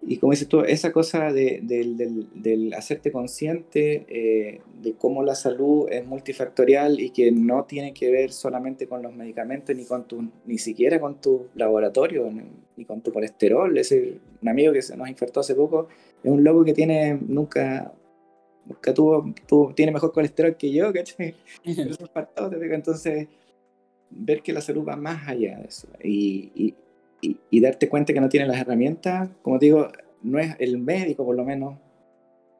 [0.00, 5.88] Y como dices tú, esa cosa de, del, hacerte consciente eh, de cómo la salud
[5.90, 10.30] es multifactorial y que no tiene que ver solamente con los medicamentos, ni, con tu,
[10.46, 12.30] ni siquiera con tu laboratorio,
[12.76, 13.76] ni, con tu colesterol.
[13.76, 15.88] Es un amigo que se nos infartó hace poco
[16.22, 17.92] es un loco que tiene nunca
[18.82, 19.32] que tuvo,
[19.74, 21.34] tiene mejor colesterol que yo, ¿cachai?
[21.64, 23.28] Entonces,
[24.10, 26.74] ver que la salud va más allá de eso y, y,
[27.20, 29.88] y, darte cuenta que no tiene las herramientas, como digo,
[30.22, 31.78] no es el médico, por lo menos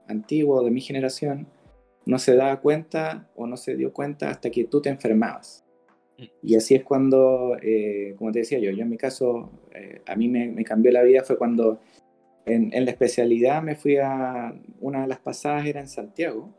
[0.08, 1.46] antiguo de mi generación,
[2.06, 5.64] no se da cuenta o no se dio cuenta hasta que tú te enfermabas.
[6.42, 10.16] Y así es cuando, eh, como te decía yo, yo en mi caso, eh, a
[10.16, 11.78] mí me, me, cambió la vida fue cuando
[12.44, 16.50] en, la especialidad me fui a, una de las pasadas era en Santiago,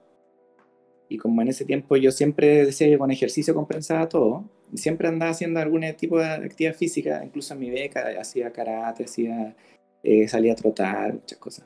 [1.09, 5.31] y como en ese tiempo yo siempre decía que con ejercicio compensaba todo, siempre andaba
[5.31, 9.55] haciendo algún tipo de actividad física, incluso en mi beca hacía karate, hacía,
[10.03, 11.65] eh, salía a trotar, muchas cosas.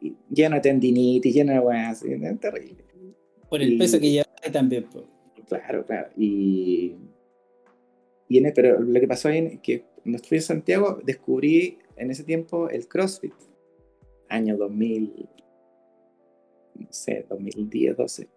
[0.00, 2.00] Y lleno de tendinitis, lleno de weas,
[2.40, 2.84] terrible.
[3.48, 4.86] Por el peso que llevaba también.
[5.46, 6.08] Claro, claro.
[6.16, 6.94] Y,
[8.28, 12.24] y pero lo que pasó ahí es que cuando estuve en Santiago descubrí en ese
[12.24, 13.34] tiempo el CrossFit,
[14.28, 15.28] año 2000,
[16.76, 18.28] no sé, 2010, 12.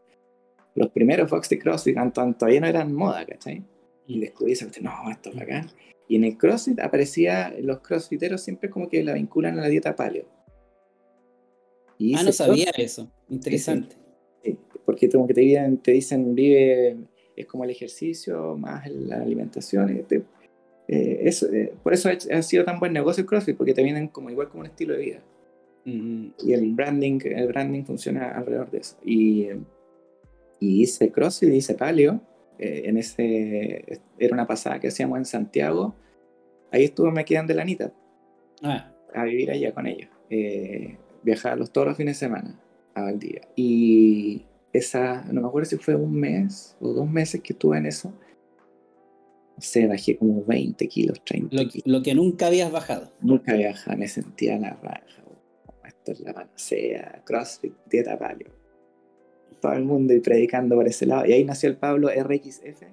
[0.75, 1.97] Los primeros Fox de CrossFit
[2.37, 3.63] todavía no eran moda, ¿cachai?
[4.07, 5.69] Y descubrí eso, no, esto es bacán.
[6.07, 9.95] Y en el CrossFit aparecía, los crossfiteros siempre como que la vinculan a la dieta
[9.95, 10.25] paleo.
[11.97, 13.09] Y ah, no sabía eso.
[13.29, 13.95] Interesante.
[14.85, 16.97] porque como que te, te dicen, vive,
[17.35, 20.05] es como el ejercicio, más la alimentación.
[20.87, 24.07] Eh, eso, eh, por eso ha, sido tan buen negocio el CrossFit, porque te vienen
[24.07, 25.23] como igual como un estilo de vida.
[25.85, 28.97] Y el branding, el branding funciona alrededor de eso.
[29.05, 29.47] Y,
[30.63, 32.21] y hice CrossFit, hice paleo.
[32.57, 35.95] Eh, en ese, era una pasada que hacíamos en Santiago.
[36.71, 37.93] Ahí estuve, me quedan de lanita.
[38.61, 38.91] Ah.
[39.13, 40.09] A vivir allá con ellos.
[40.29, 42.59] Eh, viajaba los, todos los fines de semana
[42.93, 43.41] a Valdivia.
[43.55, 47.85] Y esa, no me acuerdo si fue un mes o dos meses que estuve en
[47.85, 48.09] eso.
[48.09, 51.85] No sé, bajé como 20 kilos, 30 lo, kilos.
[51.85, 53.11] Lo que nunca habías bajado.
[53.21, 55.23] Nunca había bajado, me sentía la raja
[56.03, 58.51] esto es la panacea, CrossFit, dieta paleo.
[59.63, 61.25] Todo el mundo y predicando por ese lado.
[61.25, 62.83] Y ahí nació el Pablo RXF.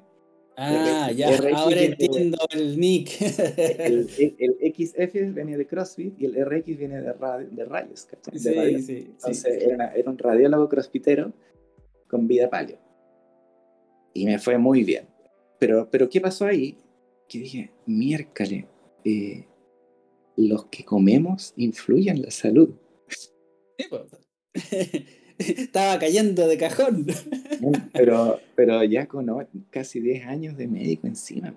[0.56, 3.20] Ah, ya, ahora entiendo el nick.
[3.58, 4.08] El,
[4.76, 7.12] XF viene de CrossFit y el RX viene de,
[7.50, 8.38] de rayos, ¿cachai?
[8.38, 11.32] Sí, sí, Entonces Era, era, un radiólogo crossfitero
[12.06, 12.78] con vida paleo.
[14.14, 15.08] Y me fue muy bien.
[15.58, 16.78] Pero, pero ¿qué pasó ahí?
[17.28, 18.68] Que dije, miércale,
[19.04, 19.44] eh,
[20.36, 22.70] los que comemos influyen en la salud.
[25.56, 27.06] Estaba cayendo de cajón.
[27.92, 29.26] pero, pero ya con
[29.70, 31.54] casi 10 años de médico encima,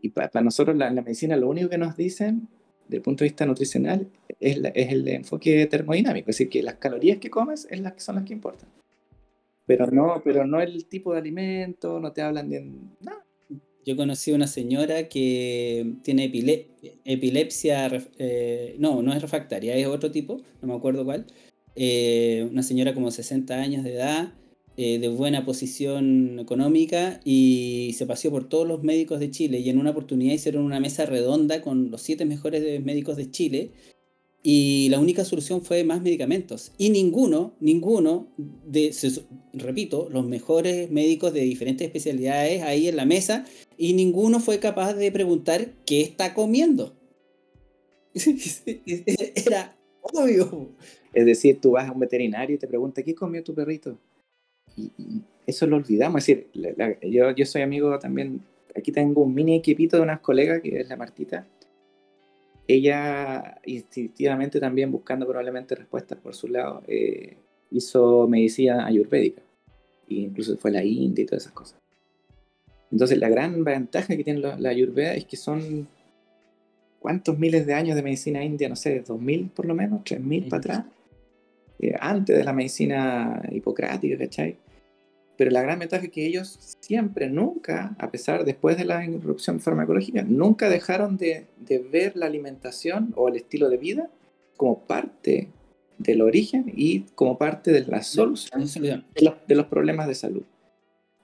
[0.00, 2.48] Y para nosotros la, la, medicina lo único que nos dicen,
[2.84, 4.08] desde el punto de vista nutricional,
[4.40, 6.30] es, es el enfoque termodinámico.
[6.30, 8.68] Es decir, que las calorías que comes es las, son las que importan.
[9.64, 12.66] Pero no, pero no el tipo de alimento, no te hablan de
[13.00, 13.24] nada.
[13.84, 16.24] Yo conocí a una señora que tiene
[17.04, 21.26] epilepsia, eh, no, no es refractaria, es otro tipo, no me acuerdo cuál.
[21.76, 24.34] Eh, una señora como 60 años de edad,
[24.76, 29.68] eh, de buena posición económica y se paseó por todos los médicos de Chile y
[29.68, 33.70] en una oportunidad hicieron una mesa redonda con los siete mejores médicos de Chile
[34.42, 36.72] y la única solución fue más medicamentos.
[36.76, 38.92] Y ninguno, ninguno, de,
[39.52, 43.44] repito, los mejores médicos de diferentes especialidades ahí en la mesa,
[43.78, 46.96] y ninguno fue capaz de preguntar qué está comiendo.
[48.16, 50.74] Era obvio.
[51.12, 53.98] Es decir, tú vas a un veterinario y te pregunta, ¿qué comió tu perrito?
[54.76, 54.90] Y,
[55.44, 56.26] eso lo olvidamos.
[56.26, 58.40] Es decir, yo, yo soy amigo también,
[58.76, 61.46] aquí tengo un mini equipito de unas colegas, que es la Martita,
[62.68, 67.36] ella instintivamente también buscando probablemente respuestas por su lado, eh,
[67.70, 69.42] hizo medicina ayurvédica.
[70.08, 71.78] E incluso fue a la India y todas esas cosas.
[72.90, 75.88] Entonces la gran ventaja que tiene la, ayurveda es que son
[77.00, 80.20] cuántos miles de años de medicina india, no sé, dos mil por lo menos, tres
[80.20, 80.84] mil para atrás,
[81.82, 84.56] eh, antes de la medicina hipocrática, ¿cachai?
[85.36, 89.58] Pero la gran ventaja es que ellos siempre, nunca, a pesar después de la irrupción
[89.58, 91.48] farmacológica, nunca dejaron de,
[91.90, 94.10] ver la alimentación o el estilo de vida
[94.56, 95.48] como parte
[95.98, 100.44] del origen y como parte de la solución de los, problemas de salud.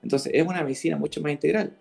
[0.03, 1.77] Entonces es una medicina mucho más integral,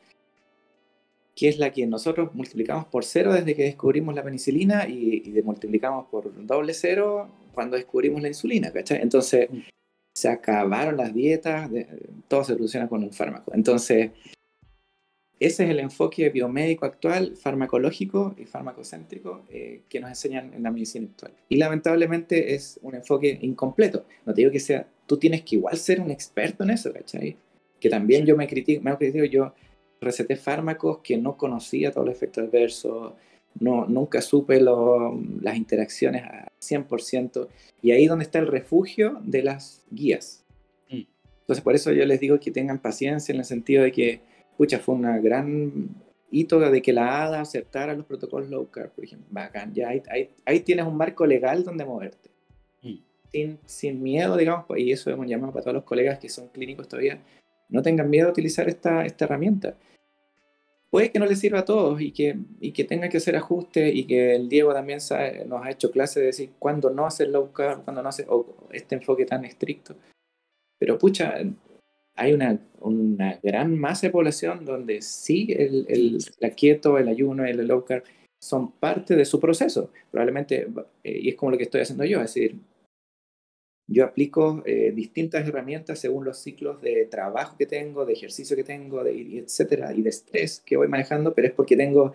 [1.36, 5.42] que es la que nosotros multiplicamos por cero desde que descubrimos la penicilina y, y
[5.42, 9.02] multiplicamos por doble cero cuando descubrimos la insulina, ¿cachai?
[9.02, 9.62] Entonces, mm
[10.18, 11.70] se acabaron las dietas,
[12.28, 13.54] todo se soluciona con un fármaco.
[13.54, 14.10] Entonces,
[15.40, 20.72] ese es el enfoque biomédico actual, farmacológico y farmacocéntrico eh, que nos enseñan en la
[20.72, 21.34] medicina actual.
[21.50, 24.08] Y lamentablemente es un enfoque incompleto.
[24.26, 27.38] No te digo que sea, tú tienes que igual ser un experto en eso, ¿cachai?
[27.80, 29.54] Que también yo me critico, me critico, yo
[30.02, 33.14] receté fármacos que no conocía todos los efectos adversos,
[33.60, 37.48] no, nunca supe las interacciones a 100%,
[37.82, 40.44] y ahí es donde está el refugio de las guías.
[40.90, 41.04] Mm.
[41.42, 44.22] Entonces, por eso yo les digo que tengan paciencia en el sentido de que,
[44.58, 45.90] pucha, fue una gran
[46.30, 49.28] hito de que la ADA aceptara los protocolos low carb, por ejemplo.
[49.32, 50.02] Bacán, ya ahí,
[50.46, 52.30] ahí, tienes un marco legal donde moverte.
[52.82, 52.98] Mm.
[53.32, 56.88] Sin, sin, miedo, digamos, y eso hemos llamado para todos los colegas que son clínicos
[56.88, 57.22] todavía,
[57.70, 59.76] no tengan miedo a utilizar esta, esta herramienta
[60.90, 63.94] puede que no le sirva a todos y que, y que tenga que hacer ajustes
[63.94, 65.00] y que el Diego también
[65.48, 68.28] nos ha hecho clase de decir cuándo no hacer low carb, cuándo no hacer
[68.72, 69.96] este enfoque tan estricto.
[70.80, 71.36] Pero pucha,
[72.16, 77.46] hay una, una gran masa de población donde sí el, el la quieto, el ayuno,
[77.46, 78.04] el low carb
[78.40, 79.92] son parte de su proceso.
[80.12, 80.68] Probablemente,
[81.04, 82.56] eh, y es como lo que estoy haciendo yo, es decir,
[83.88, 88.64] yo aplico eh, distintas herramientas según los ciclos de trabajo que tengo, de ejercicio que
[88.64, 92.14] tengo, de, etcétera, y de estrés que voy manejando, pero es porque tengo,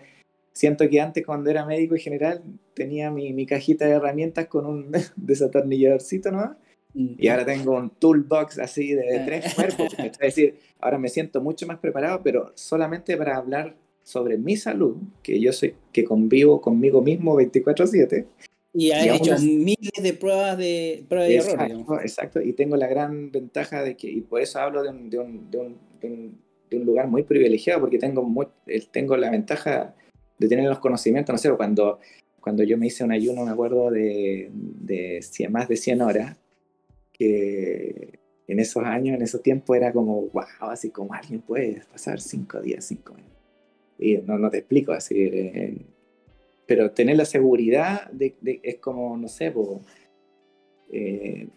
[0.51, 2.43] siento que antes cuando era médico en general
[2.75, 6.55] tenía mi, mi cajita de herramientas con un desatornilladorcito, ¿no?
[6.95, 9.93] Y ahora tengo un toolbox así de tres cuerpos.
[9.97, 14.97] es decir, ahora me siento mucho más preparado, pero solamente para hablar sobre mi salud,
[15.23, 18.25] que yo soy, que convivo conmigo mismo 24/7.
[18.73, 22.01] Y ha hecho miles de pruebas de, pruebas de error.
[22.01, 25.19] Exacto, y tengo la gran ventaja de que, y por eso hablo de un, de
[25.19, 28.47] un, de un, de un, lugar muy privilegiado, porque tengo, muy,
[28.91, 29.93] tengo la ventaja
[30.39, 31.99] de tener los conocimientos, no sé, cuando,
[32.41, 36.37] cuando yo me hice un ayuno, me acuerdo de, de más de 100 horas,
[37.11, 42.19] que en esos años, en esos tiempos era como, wow, así como alguien puede pasar
[42.19, 43.29] 5 días, 5 años.
[43.99, 45.15] Y no, no te explico así.
[45.17, 45.77] Eh,
[46.65, 49.53] pero tener la seguridad de, es como, no sé,
[50.91, 51.47] eh,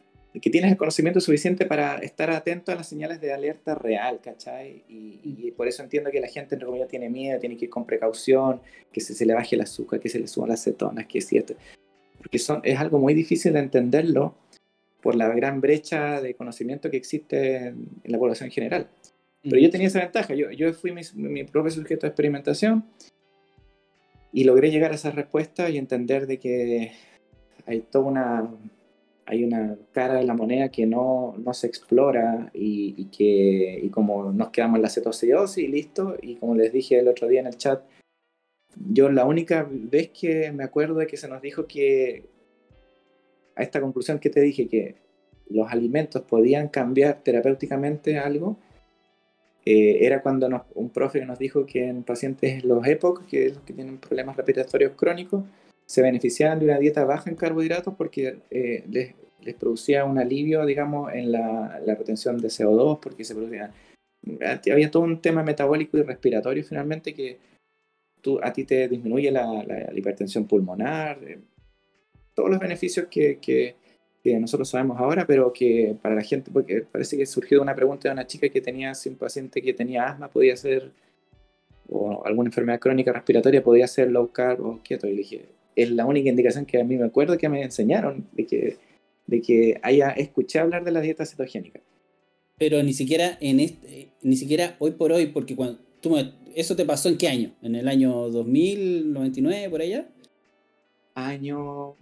[0.41, 4.85] que tienes el conocimiento suficiente para estar atento a las señales de alerta real, ¿cachai?
[4.89, 7.87] Y, por eso entiendo que la gente, entre comillas, tiene miedo, tiene que ir con
[7.87, 8.61] precaución,
[8.93, 11.27] que se, se le baje el azúcar, que se le suban las cetonas, que es
[11.27, 11.55] cierto.
[12.19, 14.35] Porque son, es algo muy difícil de entenderlo
[15.01, 18.89] por la gran brecha de conocimiento que existe en, la población en general.
[19.43, 22.85] Pero yo tenía esa ventaja, yo, yo fui mi, mi propio sujeto de experimentación
[24.33, 26.93] y logré llegar a esa respuesta y entender de que
[27.67, 28.55] hay toda una,
[29.27, 34.33] hay una cara de la moneda que no, no se explora y, que y como
[34.33, 37.49] nos quedamos en la cetosis y listo, y como les dije el otro día en
[37.49, 37.83] el chat,
[38.93, 42.29] yo la única vez que me acuerdo de que se nos dijo que
[43.57, 44.97] a esta conclusión que te dije, que
[45.49, 48.59] los alimentos podían cambiar terapéuticamente algo,
[49.69, 53.65] eh, era cuando un profe nos dijo que en pacientes los EPOC, que es los
[53.65, 55.43] que tienen problemas respiratorios crónicos,
[55.85, 60.65] se beneficiaban de una dieta baja en carbohidratos porque eh, les, les, producía un alivio,
[60.65, 63.73] digamos, en la, la, retención de CO2, porque se producía...
[64.71, 67.39] Había todo un tema metabólico y respiratorio finalmente que
[68.21, 71.41] tú, a ti te disminuye la, la, hipertensión pulmonar, eh,
[72.35, 73.75] todos los beneficios que, que
[74.27, 78.09] que nosotros sabemos ahora, pero que para la gente, porque parece que surgió una pregunta
[78.09, 80.91] de una chica que tenía, si un paciente que tenía asma podía ser,
[81.89, 85.07] o alguna enfermedad crónica respiratoria podía ser low carb o keto.
[85.07, 85.45] Y le dije,
[85.77, 88.77] es la única indicación que a mí me acuerdo que me enseñaron de que,
[89.29, 91.81] de que haya escuché hablar de la dieta cetogénica.
[92.59, 96.17] Pero ni siquiera en este, ni siquiera hoy por hoy, porque cuando tú
[96.55, 97.53] ¿eso te pasó en qué año?
[97.63, 100.09] ¿En el año 2099 por allá?
[101.15, 101.95] Año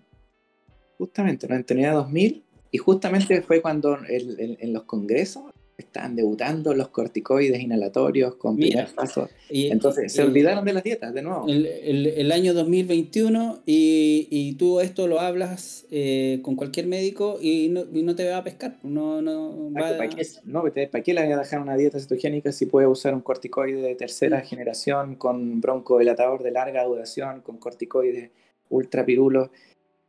[0.99, 5.45] justamente, no tenía 2000, y justamente fue cuando en los congresos
[5.77, 9.29] estaban debutando los corticoides inhalatorios con primer paso.
[9.51, 11.47] Y, Entonces se olvidaron de las dietas de nuevo.
[11.49, 17.69] El, el, año 2021 y, y, tú esto lo hablas eh, con cualquier médico y
[17.69, 18.79] no, y no, te va a pescar.
[18.83, 22.67] No, no, ¿Para, qué, no, ¿Para qué le voy a dejar una dieta cetogénica si
[22.67, 28.31] puede usar un corticoide de tercera generación con broncodilatador de larga duración, con corticoides
[28.69, 29.51] ultrapirulos?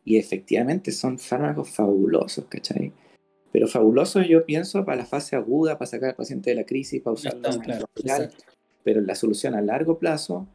[0.06, 2.94] Y efectivamente son fármacos fabulosos, ¿cachai?
[3.52, 7.02] Pero fabulosos yo pienso para la fase aguda, para sacar al paciente de la crisis,
[7.02, 7.50] para usarlo
[7.94, 8.30] claro,
[8.84, 10.48] pero la solución a largo plazo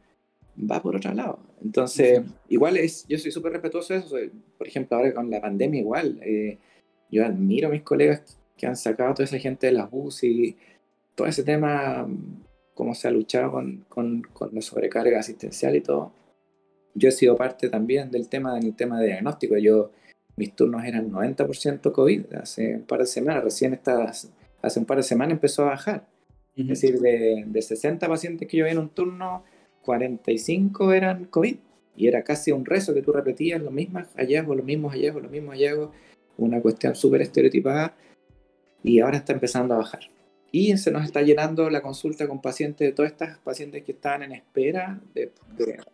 [0.59, 1.39] va por otro lado.
[1.61, 4.15] Entonces, igual es, yo soy súper respetuoso de eso.
[4.57, 6.57] Por ejemplo, ahora con la pandemia igual, eh,
[7.09, 10.55] yo admiro a mis colegas que han sacado a toda esa gente de las UCI,
[11.15, 12.07] todo ese tema,
[12.73, 16.13] cómo se ha luchado con, con, con la sobrecarga asistencial y todo
[16.93, 19.57] yo he sido parte también del tema, del tema de diagnóstico.
[19.57, 19.91] Yo,
[20.35, 24.97] mis turnos eran 90% COVID hace un par de semanas, recién estas, hace un par
[24.97, 26.07] de semanas empezó a bajar.
[26.55, 29.43] Es decir, de, de, 60 pacientes que yo vi en un turno,
[29.83, 31.55] 45 eran COVID.
[31.95, 35.31] Y era casi un rezo que tú repetías los mismos hallazgos, los mismos hallazgos, los
[35.31, 35.89] mismos hallazgos,
[36.37, 37.95] una cuestión súper estereotipada.
[38.83, 40.01] Y ahora está empezando a bajar.
[40.51, 44.23] Y se nos está llenando la consulta con pacientes, de todas estas pacientes que estaban
[44.23, 45.31] en espera de,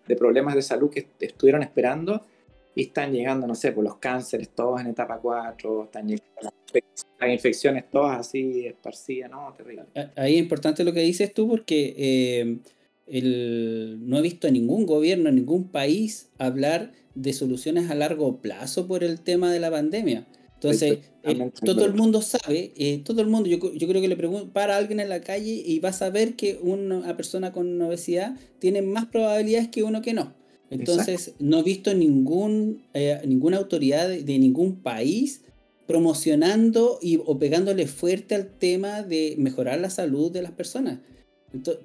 [0.07, 2.25] de, problemas de salud que estuvieron esperando
[2.73, 6.51] y están llegando, no sé, por los cánceres todos en etapa 4, están llegando
[7.19, 9.53] las infecciones todas así esparcidas, ¿no?
[9.55, 9.85] Terrible.
[10.15, 12.57] Ahí es importante lo que dices tú porque eh,
[13.07, 19.03] el, no he visto ningún gobierno, ningún país hablar de soluciones a largo plazo por
[19.03, 20.27] el tema de la pandemia.
[20.57, 24.17] Entonces, eh, todo el mundo sabe, eh, todo el mundo, yo, yo, creo que le
[24.17, 28.35] pregunto, para alguien en la calle y va a saber que una persona con obesidad
[28.58, 30.33] tiene más probabilidades que uno que no.
[30.71, 35.41] Entonces, no he visto ningún, eh, ninguna autoridad de, ningún país
[35.85, 40.99] promocionando y, o pegándole fuerte al tema de mejorar la salud de las personas.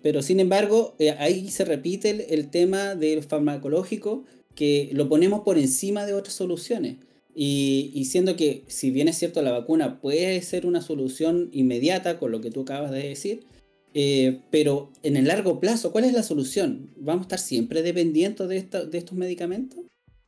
[0.02, 5.58] pero sin embargo, ahí se repite el, el tema del farmacológico que lo ponemos por
[5.58, 6.96] encima de otras soluciones.
[7.34, 12.30] Y, siendo que, si bien es cierto, la vacuna puede ser una solución inmediata, con
[12.30, 13.46] lo que tú acabas de decir,
[13.94, 16.90] eh, pero en el largo plazo, ¿cuál es la solución?
[16.96, 19.80] ¿Vamos a estar siempre dependiendo de, de estos medicamentos?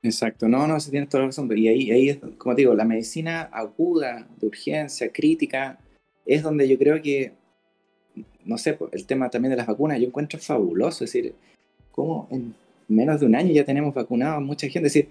[0.05, 1.51] Exacto, no, no, se tiene toda la razón.
[1.57, 5.79] Y ahí, ahí es, como te digo, la medicina aguda, de urgencia, crítica,
[6.27, 7.33] es donde yo creo que,
[8.45, 11.05] no sé, pues, el tema también de las vacunas, yo encuentro fabuloso.
[11.05, 11.35] Es decir,
[11.91, 12.55] cómo en
[12.87, 14.89] menos de un año ya tenemos vacunado a mucha gente.
[14.89, 15.09] Es decir,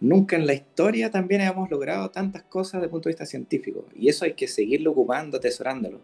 [0.00, 3.86] nunca en la historia también hemos logrado tantas cosas desde el punto de vista científico.
[3.94, 6.00] Y eso hay que seguirlo ocupando, atesorándolo.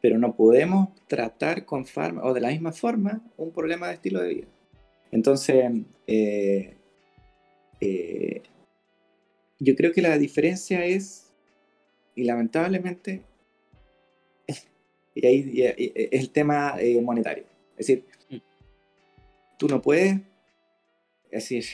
[0.00, 4.20] Pero no podemos tratar con fármacos, o de la misma forma, un problema de estilo
[4.20, 4.46] de vida.
[5.10, 5.72] Entonces,
[6.06, 6.76] eh,
[7.80, 8.42] eh,
[9.58, 11.30] yo creo que la diferencia es,
[12.14, 13.22] y lamentablemente,
[15.14, 17.44] y ahí, es el tema eh, monetario.
[17.76, 18.36] Es decir, mm.
[19.58, 20.14] tú no puedes,
[21.30, 21.64] es decir,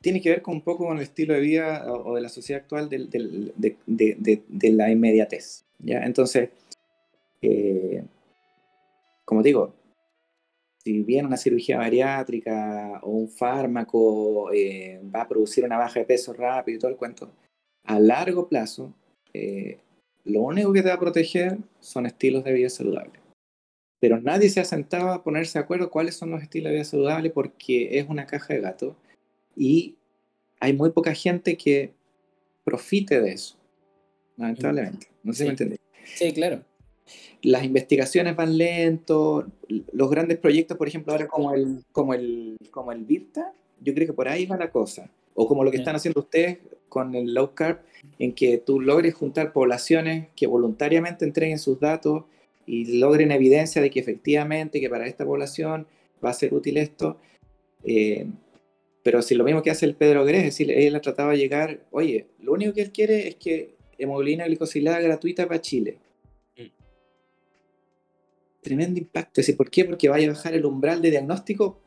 [0.00, 2.62] tiene que ver con un poco con el estilo de vida o, de la sociedad
[2.62, 5.64] actual de, la inmediatez.
[5.78, 6.00] ¿ya?
[6.04, 6.50] Entonces,
[7.42, 8.02] eh,
[9.24, 9.74] como digo,
[10.82, 16.06] si bien una cirugía bariátrica o un fármaco eh, va a producir una baja de
[16.06, 17.30] peso rápido y todo el cuento,
[17.84, 18.94] a largo plazo,
[19.34, 19.78] eh,
[20.24, 23.20] lo único que te va a proteger son estilos de vida saludables.
[24.00, 26.84] Pero nadie se ha sentado a ponerse de acuerdo cuáles son los estilos de vida
[26.84, 28.96] saludables porque es una caja de gato
[29.60, 29.96] y
[30.58, 31.92] hay muy poca gente que
[32.64, 33.56] profite de eso,
[34.36, 35.08] lamentablemente.
[35.22, 35.76] No sé si me entendí.
[36.14, 36.64] Sí, claro
[37.42, 39.46] las investigaciones van lento,
[39.92, 44.06] los grandes proyectos, por ejemplo, ahora como el, como el, como el VIRTA, yo creo
[44.06, 45.10] que por ahí va la cosa.
[45.34, 46.58] O como lo que están haciendo ustedes
[46.88, 47.80] con el low carb,
[48.18, 52.24] en que tú logres juntar poblaciones que voluntariamente entreguen sus datos
[52.66, 55.86] y logren evidencia de que efectivamente que para esta población
[56.22, 57.18] va a ser útil esto.
[57.84, 58.26] Eh,
[59.02, 61.38] pero si lo mismo que hace el Pedro Grés, es decir, él ha tratado de
[61.38, 65.98] llegar, oye, lo único que él quiere es que hemoglobina glicosilada gratuita para Chile
[68.60, 69.40] tremendo impacto.
[69.56, 69.84] ¿Por qué?
[69.84, 71.80] Porque vaya a bajar el umbral de diagnóstico.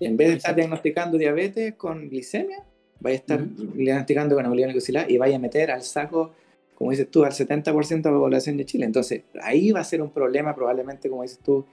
[0.00, 2.64] En vez de estar diagnosticando diabetes con glicemia,
[3.00, 6.34] vaya a estar diagnosticando con hemoglobina glucosilada y vaya a meter al saco,
[6.74, 8.84] como dices tú, al 70% de la población de Chile.
[8.84, 11.66] Entonces, ahí va a ser un problema probablemente, como dices tú.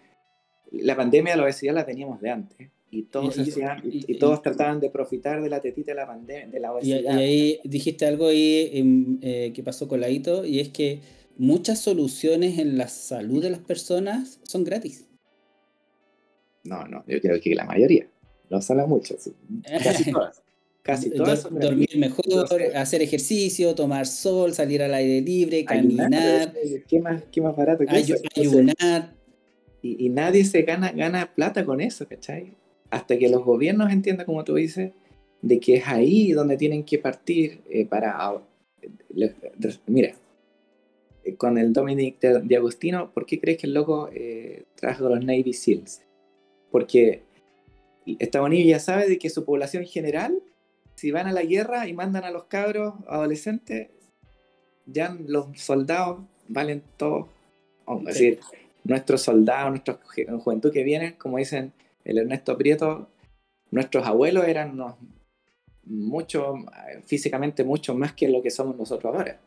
[0.72, 2.70] La pandemia de la obesidad la teníamos de antes.
[2.96, 3.36] Y todos,
[3.84, 7.02] y, todos trataban de profitar de la tetita de la pandemia, de la obesidad.
[7.02, 11.02] Y, ahí dijiste algo ahí em, eh, que pasó con la hito, y es que
[11.36, 15.08] muchas soluciones en la salud de las personas son gratis.
[16.64, 18.08] No, no, yo creo que la mayoría.
[18.52, 19.28] No son las muchas,
[19.84, 20.44] casi todas.
[20.84, 21.50] Casi todas.
[21.52, 26.54] Dormir mejor, hacer ejercicio, tomar sol, salir al aire libre, caminar.
[26.88, 28.14] ¿Qué más, qué más barato que eso?
[28.36, 29.16] Ayunar.
[29.82, 32.54] Y, y, nadie se gana, gana plata con eso, ¿cachai?
[32.94, 34.92] Hasta que los gobiernos entiendan, como tú dices,
[35.42, 38.40] de que es ahí donde tienen que partir eh, para...
[39.88, 40.14] Mira,
[41.24, 45.16] eh, con el Dominic de, Agostino, ¿por qué crees que el loco eh, trabaja con
[45.16, 46.04] los Navy SEALs?
[46.70, 47.24] Porque
[48.06, 50.44] Estados Unidos ya sabe de que su población general,
[50.94, 53.90] si van a la guerra y mandan a los cabros adolescentes,
[54.86, 57.26] ya los soldados valen todos.
[57.88, 58.40] Es decir,
[58.84, 60.00] nuestros soldados, nuestra
[60.38, 61.74] juventud que vienen, como dicen
[62.04, 63.10] el Ernesto Prieto,
[63.72, 64.80] nuestros abuelos eran
[65.86, 66.56] mucho,
[67.06, 69.40] físicamente mucho más que lo que somos nosotros ahora.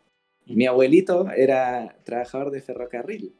[0.46, 3.32] Mi abuelito era trabajador de ferrocarril.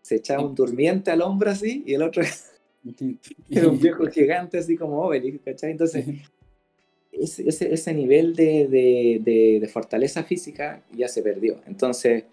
[0.00, 2.22] Se echaba un durmiente al hombro así y el otro
[3.50, 5.70] era un viejo gigante así como Obelix, ¿cachai?
[5.70, 6.06] Entonces,
[7.12, 11.60] ese, ese nivel de, de, de, fortaleza física ya se perdió.
[11.66, 12.24] Entonces,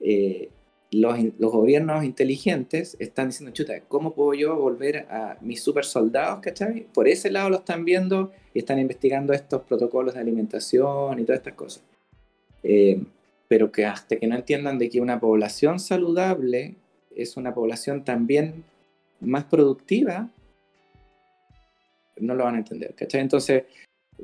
[0.00, 0.50] eh,
[0.90, 6.40] los, los, gobiernos inteligentes están diciendo, chuta, ¿cómo puedo yo volver a mis super soldados,
[6.40, 6.86] ¿cachai?
[6.92, 11.38] Por ese lado lo están viendo y están investigando estos protocolos de alimentación y todas
[11.38, 11.82] estas cosas.
[12.62, 13.02] Eh,
[13.46, 16.76] pero que hasta que no entiendan de que una población saludable
[17.14, 18.64] es una población también
[19.20, 20.28] más productiva,
[22.16, 23.20] no lo van a entender, ¿cachai?
[23.20, 23.64] Entonces,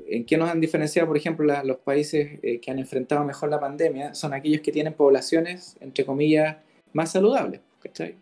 [0.06, 3.60] ¿en qué nos han diferenciado, por ejemplo, los países eh, que han enfrentado mejor la
[3.60, 4.14] pandemia?
[4.14, 6.56] Son aquellos que tienen poblaciones, entre comillas,
[6.92, 8.16] más saludables, ¿cachai?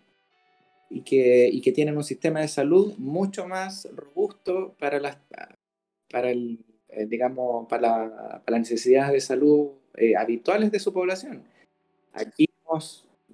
[0.90, 5.18] Y que, y que tienen un sistema de salud mucho más robusto para las,
[6.10, 6.58] para el,
[6.88, 11.42] eh, digamos, para, para las necesidades de salud eh, habituales de su población.
[12.12, 12.46] Aquí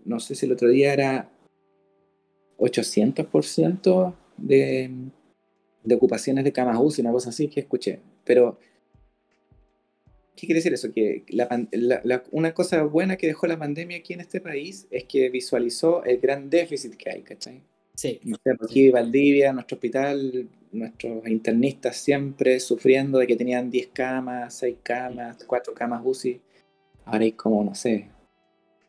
[0.04, 1.30] no sé si el otro día era
[2.58, 4.90] 800% de,
[5.82, 8.00] de ocupaciones de camas UCI, una cosa así que escuché.
[8.24, 8.58] Pero,
[10.36, 10.92] ¿qué quiere decir eso?
[10.92, 11.24] Que
[12.30, 16.18] una cosa buena que dejó la pandemia aquí en este país es que visualizó el
[16.18, 17.62] gran déficit que hay, ¿cachai?
[17.94, 18.18] Sí.
[18.62, 25.44] aquí Valdivia, nuestro hospital, nuestros internistas siempre sufriendo de que tenían 10 camas, 6 camas,
[25.46, 26.40] 4 camas UCI.
[27.04, 28.08] Ahora hay como, no sé,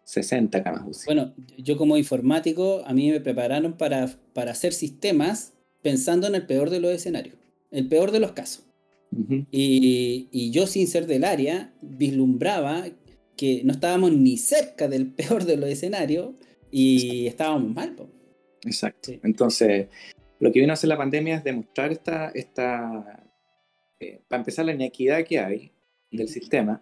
[0.06, 1.06] 60 camas UCI.
[1.08, 6.46] Bueno, yo como informático, a mí me prepararon para, para hacer sistemas pensando en el
[6.46, 7.36] peor de los escenarios.
[7.72, 8.66] el peor de los casos.
[9.52, 12.86] y, yo sin ser del área, vislumbraba
[13.36, 16.32] que no estábamos ni cerca del peor de los escenarios
[16.70, 17.96] y estábamos mal.
[18.64, 19.12] Exacto.
[19.24, 19.88] Entonces,
[20.40, 23.22] lo que vino a hacer la pandemia es demostrar esta, esta
[24.02, 25.72] eh, para empezar, la inequidad que hay
[26.12, 26.82] del sistema.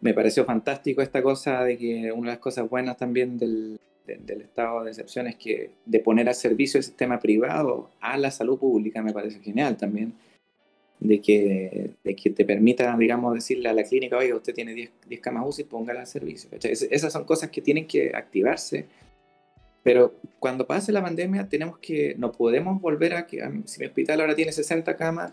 [0.00, 3.78] Me pareció fantástico esta cosa de que una de las cosas buenas también del,
[4.18, 8.30] del estado de excepción es que de poner al servicio el sistema privado a la
[8.30, 10.14] salud pública me parece genial también.
[10.98, 14.90] De que, de que te permita, digamos, decirle a la clínica, oye, usted tiene 10,
[15.08, 16.50] 10 camas UCI, póngala al servicio.
[16.62, 18.84] esas son cosas que tienen que activarse.
[19.82, 24.20] Pero cuando pase la pandemia, tenemos que, no podemos volver a que, si mi hospital
[24.20, 25.32] ahora tiene 60 camas,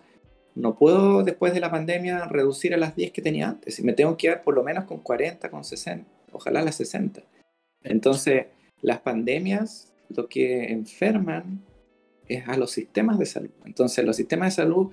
[0.57, 3.83] no puedo después de la pandemia reducir a las 10 que tenía antes.
[3.83, 7.21] Me tengo que quedar por lo menos con 40, con 60, ojalá las 60.
[7.83, 8.47] Entonces,
[8.81, 11.61] las pandemias lo que enferman
[12.27, 13.51] es a los sistemas de salud.
[13.65, 14.91] Entonces, los sistemas de salud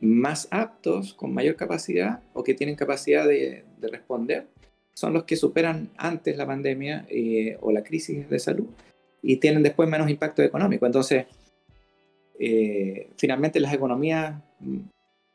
[0.00, 4.46] más aptos, con mayor capacidad o que tienen capacidad de, responder,
[4.94, 8.66] son los que superan antes la pandemia eh, o la crisis de salud
[9.22, 10.86] y tienen después menos impacto económico.
[10.86, 11.26] Entonces,
[12.38, 14.42] eh, finalmente las economías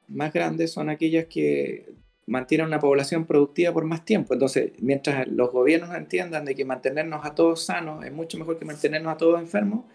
[0.08, 1.86] más grandes son aquellas que
[2.28, 4.34] mantienen una población productiva por más tiempo.
[4.34, 8.66] Entonces, mientras los gobiernos entiendan de que mantenernos a todos sanos es mucho mejor que
[8.66, 9.86] mantenernos a todos enfermos,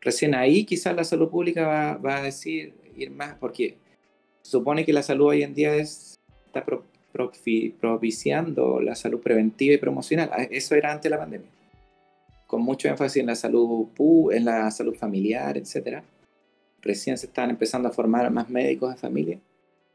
[0.00, 3.78] recién ahí quizás la salud pública va, a decir ir más, porque
[4.42, 6.64] supone que la salud hoy en día es, está
[7.80, 10.30] propiciando la salud preventiva y promocional.
[10.32, 11.48] Ah, eso era antes de la pandemia.
[12.46, 13.88] Con mucho énfasis en la salud,
[14.32, 16.04] en la salud familiar, etcétera
[16.82, 19.38] recién se estaban empezando a formar más médicos de familia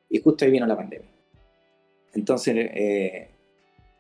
[0.10, 1.17] y justo ahí vino la pandemia.
[2.18, 3.28] Entonces, eh,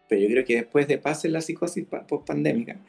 [0.09, 2.79] pero yo creo que después de pase la psicosis post-pandémica,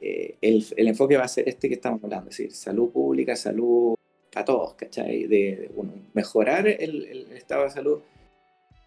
[0.00, 3.96] eh, el, enfoque va a ser este que estamos hablando, es decir, salud pública, salud
[4.36, 5.26] a todos, ¿cachai?
[5.26, 5.70] De,
[6.12, 8.00] mejorar el, el, estado de salud.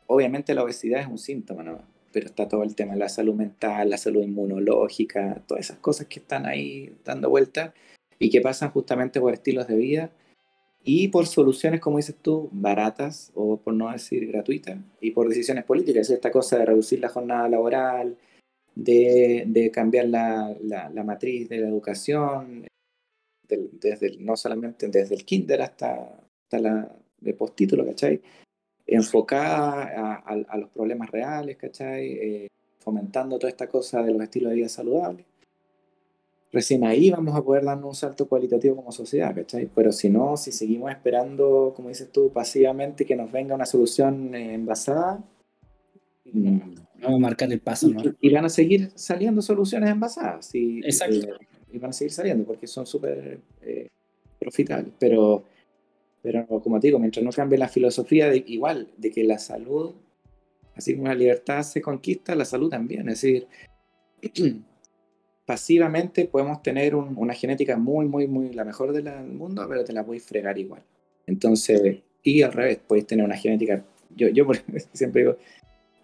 [0.08, 1.82] Obviamente la obesidad es un síntoma, ¿no?
[2.14, 6.08] Pero está todo el tema de la salud mental, la salud inmunológica, todas esas cosas
[6.08, 7.74] que están ahí dando vueltas
[8.20, 10.12] y que pasan justamente por estilos de vida
[10.84, 15.66] y por soluciones, como dices tú, baratas o por no decir gratuitas, y por decisiones
[15.66, 18.18] políticas, esta cosa de reducir la jornada laboral,
[18.76, 22.68] de, de cambiar la, la, matriz de la educación,
[23.48, 25.94] desde no solamente desde el kinder hasta,
[26.44, 28.22] hasta la de postítulo, ¿cachai?
[28.86, 32.12] Enfocada a, a, los problemas reales, ¿cachai?
[32.12, 32.48] Eh,
[32.80, 35.26] fomentando toda esta cosa de los estilos de vida saludables
[36.52, 39.70] recién ahí vamos a poder darnos un salto cualitativo como sociedad, ¿cachai?
[39.74, 44.34] Pero si no, si seguimos esperando, como dices tú, pasivamente que nos venga una solución
[44.34, 45.24] eh, envasada,
[46.26, 46.58] mm,
[47.02, 48.02] vamos a marcar el paso, ¿no?
[48.22, 50.54] Y, van a seguir saliendo soluciones envasadas.
[50.56, 51.16] Y, Exacto.
[51.16, 53.90] Eh, y van a seguir saliendo porque son súper eh,
[54.40, 54.94] profitables.
[55.00, 55.44] Pero,
[56.22, 59.94] pero, como te digo, mientras no cambie la filosofía, de, igual, de que la salud,
[60.76, 63.10] así como la libertad se conquista, la salud también.
[63.10, 63.48] Es decir,
[65.48, 70.06] pasivamente podemos tener una genética muy, muy, muy la mejor del mundo, pero te la
[70.06, 70.84] puedes fregar igual.
[71.26, 73.82] Entonces, y al revés, puedes tener una genética.
[74.14, 74.46] Yo, yo
[74.94, 75.38] siempre digo,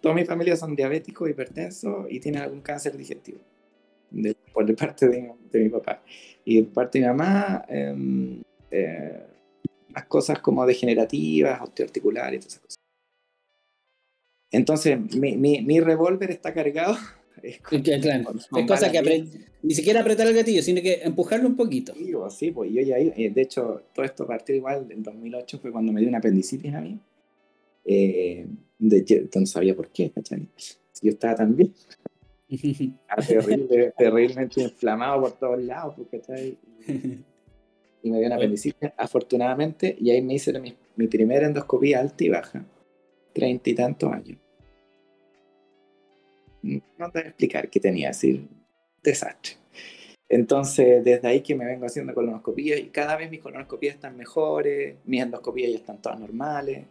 [0.00, 3.38] toda mi familia son diabéticos, hipertensos y tienen algún cáncer digestivo.
[4.54, 6.02] por de parte de, mi papá.
[6.46, 9.26] Y por parte de mi mamá, em, eh,
[9.94, 12.78] las cosas como degenerativas, osteoarticulares, todas esas cosas.
[14.50, 16.96] Entonces, mi, mi, mi revólver está cargado
[17.42, 17.60] es,
[18.66, 19.24] cosa que
[19.62, 21.94] ni siquiera apretar el gatillo, sino que empujarlo un poquito.
[22.30, 25.92] Sí, pues yo ya, eh, de hecho, todo esto partió igual, en 2008 fue cuando
[25.92, 26.98] me dio una apendicitis a mí.
[27.84, 28.46] Eh,
[28.78, 30.48] de, entonces sabía por qué, ¿cachai?
[31.02, 31.72] yo estaba tan bien.
[33.26, 36.56] terrible, terriblemente inflamado por todos lados, pues, ¿cachai?
[38.02, 42.24] Y me dio una apendicitis, afortunadamente, y ahí me hice mi, mi primera endoscopía alta
[42.24, 42.64] y baja,
[43.32, 44.38] treinta y tantos años
[46.98, 48.46] no te voy a explicar qué tenía, decir,
[49.02, 49.54] desastre.
[50.28, 54.96] Entonces, desde ahí que me vengo haciendo colonoscopías y cada vez mis colonoscopías están mejores,
[55.04, 56.84] mis endoscopías ya están todas normales.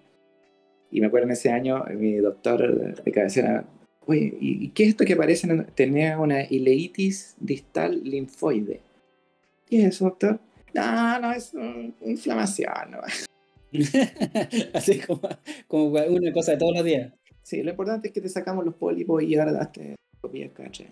[0.92, 3.66] Y me acuerdo en ese año, mi doctor de cabecera,
[4.06, 8.80] oye, ¿y qué es esto que parece tener una ileitis distal linfoide?
[9.68, 10.40] ¿Qué es eso, doctor?
[10.74, 12.72] No, no, es una inflamación.
[14.74, 15.22] Así como,
[15.68, 17.12] como una cosa de todos los días.
[17.44, 20.90] Sí, lo importante es que te sacamos los pólipos y ahora daste copias, caché.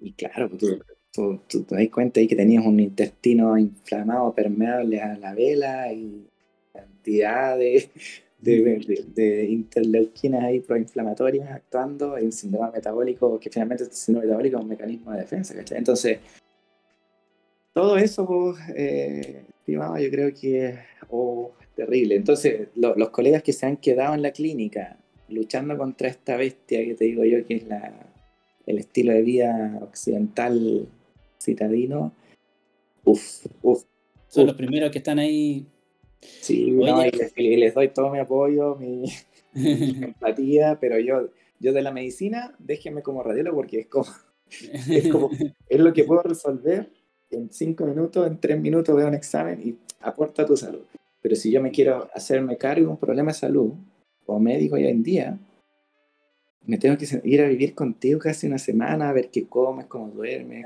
[0.00, 0.78] Y claro, pues,
[1.12, 5.92] tú, tú, te das cuenta ahí que tenías un intestino inflamado, permeable a la vela
[5.92, 6.26] y
[6.72, 7.88] cantidad de,
[8.40, 14.62] de, de, interleuquinas ahí proinflamatorias actuando en síndrome metabólico, que finalmente el síndrome metabólico es
[14.62, 15.78] un mecanismo de defensa, ¿cachai?
[15.78, 16.18] Entonces,
[17.72, 20.78] todo eso pues, eh, yo creo que
[21.10, 22.16] oh, terrible.
[22.16, 24.98] Entonces, los colegas que se han quedado en la clínica
[25.28, 27.92] luchando contra esta bestia que te digo yo, que es la,
[28.66, 30.88] el estilo de vida occidental
[31.40, 32.12] citadino,
[33.04, 33.84] uff, uff.
[34.28, 35.66] Son los primeros que están ahí.
[36.20, 36.76] Sí,
[37.36, 39.04] y, les, doy todo mi apoyo, mi,
[39.54, 44.06] empatía, pero yo, yo de la medicina, déjenme como radiólogo porque es como,
[44.90, 45.30] es como,
[45.68, 46.90] es lo que puedo resolver
[47.30, 50.82] en cinco minutos, en tres minutos veo un examen y aporta tu salud.
[51.22, 53.72] Pero si yo me quiero hacerme cargo de un problema de salud,
[54.26, 55.38] o médico hoy en día,
[56.64, 60.08] me tengo que ir a vivir contigo casi una semana, a ver qué comes, cómo
[60.08, 60.64] duermes.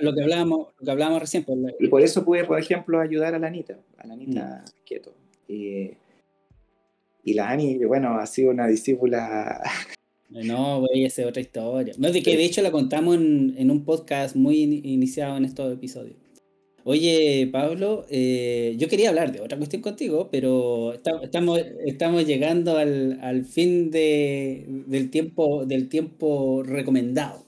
[0.00, 1.44] Lo que hablábamos, lo que hablábamos recién.
[1.44, 4.84] Pues, y por eso pude, por ejemplo, ayudar a la Anita, a la Anita mm.
[4.84, 5.14] Quieto.
[5.46, 5.92] Y,
[7.24, 9.62] y la Ani, bueno, ha sido una discípula
[10.30, 11.94] no, güey, esa es otra historia.
[11.96, 15.72] No, de que de hecho la contamos en, en un podcast muy iniciado en estos
[15.72, 16.16] episodios.
[16.90, 23.18] Oye, Pablo, eh, yo quería hablar de otra cuestión contigo, pero estamos, estamos llegando al,
[23.20, 27.44] al fin de, del, tiempo, del tiempo recomendado.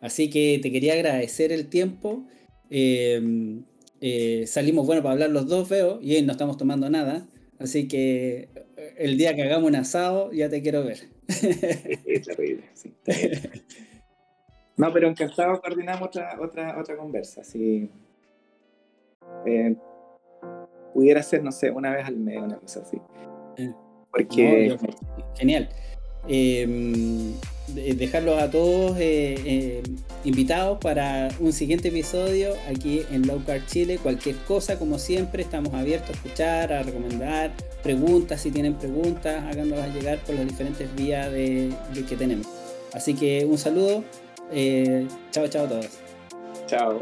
[0.00, 2.28] Así que te quería agradecer el tiempo.
[2.70, 3.64] Em,
[4.00, 7.26] eh, salimos bueno para hablar los dos, veo, y hoy no estamos tomando nada.
[7.58, 11.08] Así que eh, el día que hagamos un asado, ya te quiero ver.
[12.06, 12.94] Es terrible, sí.
[14.76, 17.42] No, pero encantado coordinamos otra, otra, otra conversa.
[17.42, 17.90] Sí.
[19.46, 19.74] Eh,
[20.92, 23.00] pudiera ser, no sé, una vez al mes, una cosa así.
[23.56, 23.72] Eh,
[24.10, 24.76] Porque.
[25.36, 25.68] genial.
[26.28, 27.34] Em,
[27.68, 29.82] dejarlos a todos eh,
[30.24, 33.98] invitados para un siguiente episodio aquí en Low Carb Chile.
[34.02, 37.52] Cualquier cosa, como siempre, estamos abiertos a escuchar, a recomendar
[37.82, 38.40] preguntas.
[38.40, 41.72] Si tienen preguntas, háganlas llegar por las diferentes vías de,
[42.08, 42.46] que tenemos.
[42.92, 44.02] Así que un saludo.
[45.30, 45.98] chao, chao a todos.
[46.66, 47.00] Chao.